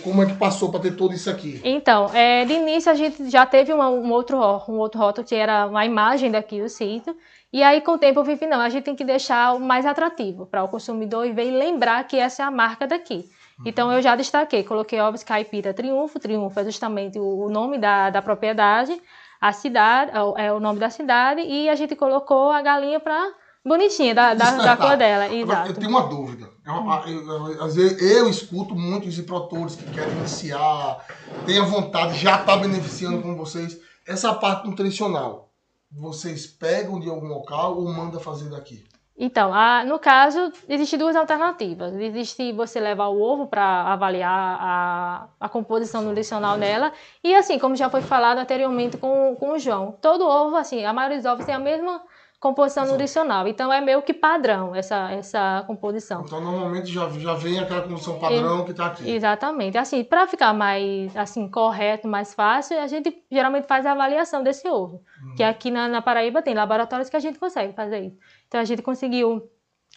[0.04, 1.60] como é que passou para ter tudo isso aqui?
[1.64, 4.36] Então, é, de início a gente já teve uma- um, outro,
[4.68, 7.16] um outro rótulo que era uma imagem daqui do sítio.
[7.52, 9.86] E aí, com o tempo, eu vi que não, a gente tem que deixar mais
[9.86, 13.24] atrativo para o consumidor e ver e lembrar que essa é a marca daqui.
[13.64, 16.18] Então, eu já destaquei, coloquei ovos caipira Triunfo.
[16.18, 19.00] Triunfo é justamente o, o nome da, da propriedade,
[19.40, 23.32] a cidade, é o- nome da cidade, e a gente colocou a galinha para
[23.64, 25.24] bonitinha, da, da, da cor dela.
[25.24, 25.68] Agora, Exato.
[25.70, 26.48] eu tenho uma dúvida.
[26.64, 31.04] É uma- eu- eu- às vezes eu escuto muitos produtores que querem iniciar,
[31.44, 33.78] têm a vontade, já está beneficiando com vocês.
[34.06, 35.50] Essa parte nutricional,
[35.90, 38.84] vocês pegam de algum local ou manda fazer daqui?
[39.18, 41.94] Então, a- no caso, existem duas alternativas.
[41.94, 46.92] Existe você levar o ovo para avaliar a, a composição nutricional dela.
[47.24, 50.92] E assim, como já foi falado anteriormente com, com o João, todo ovo, assim, a
[50.92, 52.02] maioria dos ovos tem a mesma
[52.38, 52.92] composição Exato.
[52.92, 53.48] nutricional.
[53.48, 56.22] Então, é meio que padrão essa, essa composição.
[56.24, 59.10] Então normalmente já, já vem aquela condição padrão que está aqui.
[59.10, 59.78] Exatamente.
[59.78, 64.68] Assim, para ficar mais assim correto, mais fácil, a gente geralmente faz a avaliação desse
[64.68, 65.02] ovo.
[65.36, 68.18] Que aqui na, na Paraíba tem laboratórios que a gente consegue fazer isso.
[68.46, 69.50] Então a gente conseguiu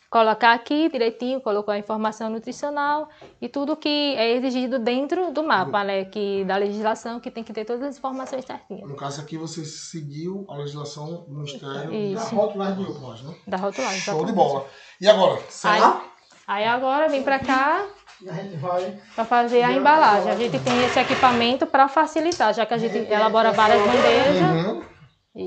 [0.09, 5.83] colocar aqui direitinho, colocou a informação nutricional e tudo que é exigido dentro do mapa,
[5.83, 6.05] né?
[6.05, 8.89] Que da legislação que tem que ter todas as informações certinhas.
[8.89, 12.35] No caso aqui você seguiu a legislação do Ministério Isso.
[12.35, 13.35] da rotulagem de ovos, né?
[13.47, 13.99] Da rotulagem.
[13.99, 14.65] Show de bola.
[14.99, 15.35] E agora?
[15.35, 16.01] Aí, Será?
[16.47, 17.85] aí agora vem para cá
[18.19, 18.99] E a gente vai.
[19.15, 20.31] para fazer a embalagem.
[20.31, 24.65] A gente tem esse equipamento para facilitar, já que a gente elabora várias bandejas.
[24.65, 24.83] Uhum.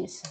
[0.04, 0.22] Isso.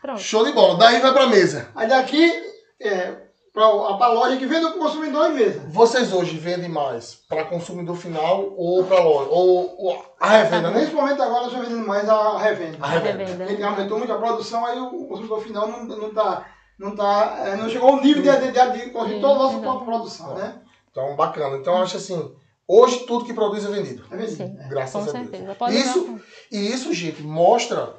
[0.00, 0.20] Pronto.
[0.20, 0.78] Show de bola.
[0.78, 1.68] Daí vai para mesa.
[1.74, 2.32] Aí daqui,
[2.80, 5.62] é, para a loja que vende o consumidor em mesa.
[5.68, 9.30] Vocês hoje vendem mais para consumidor final ou para loja?
[9.30, 10.80] Ou, ou a revenda, né?
[10.80, 12.78] Nesse momento agora nós estamos vendendo mais a revenda.
[12.80, 13.24] A revenda.
[13.24, 13.52] Revenda.
[13.52, 16.46] Ele aumentou muito a produção, aí o consumidor final não, não, tá,
[16.78, 19.86] não, tá, é, não chegou ao nível de, de, de, de toda a nossa própria
[19.86, 20.60] produção, né?
[20.90, 21.56] Então, bacana.
[21.56, 22.32] Então, eu acho assim,
[22.68, 24.04] hoje tudo que produz é vendido.
[24.10, 24.36] É vendido.
[24.36, 24.56] Sim.
[24.60, 24.68] É.
[24.68, 25.30] Graças Com a Deus.
[25.30, 25.54] certeza.
[25.54, 26.20] Pode Isso,
[26.52, 27.94] e isso, gente, mostra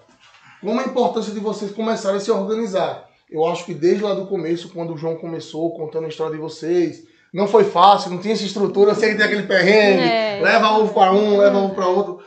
[0.62, 3.11] como a importância de vocês começarem a se organizar.
[3.32, 6.42] Eu acho que desde lá do começo, quando o João começou contando a história de
[6.42, 7.04] vocês,
[7.34, 8.92] não foi fácil, não tinha essa estrutura.
[8.92, 10.42] Eu sei que tem aquele perrengue, É.
[10.44, 12.20] leva ovo para um, leva ovo para outro.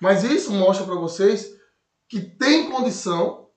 [0.00, 1.48] Mas isso mostra para vocês
[2.08, 3.47] que tem condição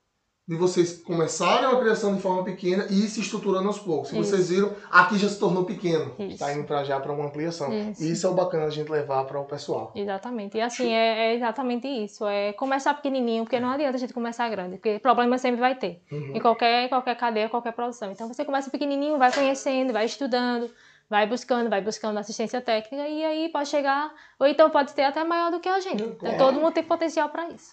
[0.48, 4.10] de vocês começarem a criação de forma pequena e ir se estruturando aos poucos.
[4.10, 6.14] Se vocês viram, aqui já se tornou pequeno.
[6.18, 6.34] Isso.
[6.34, 7.72] Está indo para já para uma ampliação.
[7.72, 8.04] Isso.
[8.04, 9.92] E isso é o bacana a gente levar para o pessoal.
[9.96, 10.58] Exatamente.
[10.58, 12.26] E assim, é, é exatamente isso.
[12.26, 16.02] É começar pequenininho, porque não adianta a gente começar grande, porque problema sempre vai ter.
[16.12, 16.36] Uhum.
[16.36, 18.12] Em qualquer, qualquer cadeia, qualquer produção.
[18.12, 20.70] Então você começa pequenininho, vai conhecendo, vai estudando,
[21.12, 25.26] vai buscando, vai buscando assistência técnica e aí pode chegar, ou então pode ter até
[25.26, 26.02] maior do que a gente.
[26.02, 26.38] Então, Claro.
[26.38, 27.70] todo mundo tem potencial para isso.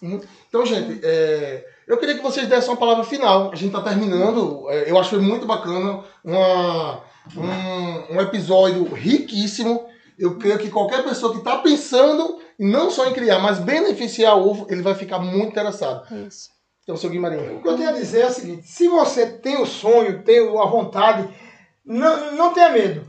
[0.49, 3.49] Então, gente, é, eu queria que vocês dessem uma palavra final.
[3.49, 4.69] A gente está terminando.
[4.69, 6.03] é, eu foi muito bacana.
[6.21, 7.01] Uma,
[7.37, 9.87] um, um episódio riquíssimo.
[10.17, 14.49] Eu creio que qualquer pessoa que está pensando, não só em criar, mas beneficiar o
[14.49, 16.13] ovo, ele vai ficar muito interessado.
[16.27, 16.49] Isso.
[16.83, 17.57] Então, seu Guimarinho.
[17.57, 20.39] O que eu tenho a dizer é o seguinte: se você tem o sonho, tem
[20.39, 21.29] a vontade,
[21.85, 23.08] não, não tenha medo.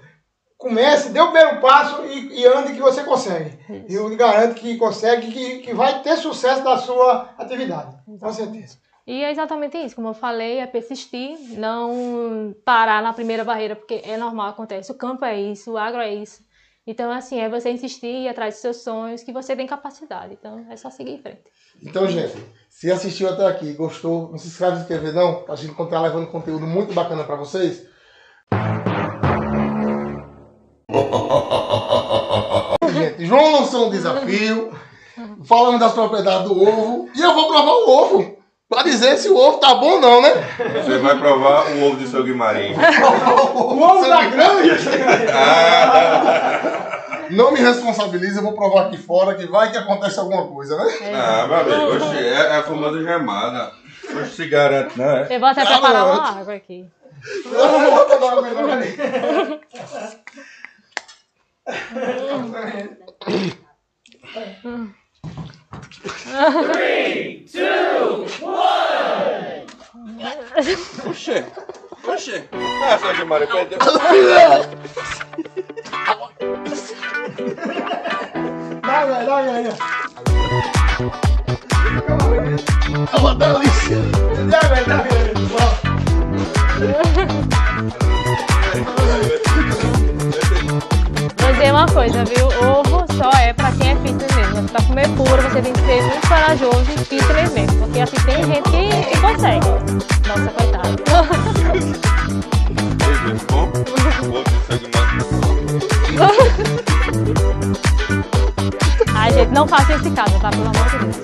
[0.61, 3.59] Comece, dê o primeiro passo e, e ande que você consegue.
[3.89, 7.97] E eu lhe garanto que consegue, que, que vai ter sucesso da sua atividade.
[8.21, 8.77] Com certeza.
[9.07, 14.03] E é exatamente isso, como eu falei, é persistir, não parar na primeira barreira, porque
[14.05, 14.93] é normal, acontece.
[14.93, 16.43] O campo é isso, o agro é isso.
[16.87, 20.35] Então, assim, é você insistir, ir atrás dos seus sonhos, que você tem capacidade.
[20.39, 21.41] Então, é só seguir em frente.
[21.83, 22.37] Então, gente,
[22.69, 26.03] se assistiu até aqui, gostou, não se inscreve e se inscrever não, pra gente continuar
[26.03, 27.89] levando conteúdo muito bacana pra vocês.
[32.93, 34.73] Gente, João lançou um desafio,
[35.45, 38.37] falando das propriedades do ovo, e eu vou provar o ovo,
[38.69, 40.31] pra dizer se o ovo tá bom ou não, né?
[40.83, 42.77] Você vai provar o ovo de seu Guimarães.
[43.55, 44.77] O ovo da granja!
[47.31, 50.93] Não me responsabilize, eu vou provar aqui fora, que vai que acontece alguma coisa, né?
[51.15, 53.71] Ah, meu amigo, oxe, é, é a famosa gemada.
[54.21, 55.29] Oxe, se garante, não é?
[55.31, 56.85] Eu vou até preparar uma água aqui.
[70.57, 71.45] Oxe, oxe.
[72.07, 72.45] Oxê.
[72.83, 73.79] Ah, seu Guimarães, perdeu.
[78.83, 79.73] Dá, velho, dá, velho.
[83.13, 83.99] É uma delícia.
[84.51, 85.31] Dá, velho, dá, velho.
[91.71, 92.49] Dizer uma coisa, viu?
[92.69, 94.69] Ovo só é pra quem é fitness mesmo.
[94.71, 97.79] Pra comer puro, você tem que ser muito corajoso e fitness mesmo.
[97.79, 99.69] Porque assim, tem gente que, que consegue.
[100.27, 100.97] Nossa, coitado.
[109.15, 110.51] Ai, gente, não faça esse caso, tá?
[110.51, 111.17] Pelo amor de Deus.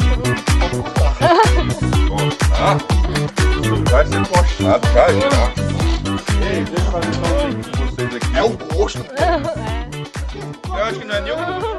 [2.51, 2.79] Tá?
[3.91, 5.09] Vai ser postado já.
[6.47, 8.37] Ei, deixa eu fazer só um vídeo com vocês aqui.
[8.37, 9.05] É o gosto.
[10.77, 11.76] Eu acho que não é nem o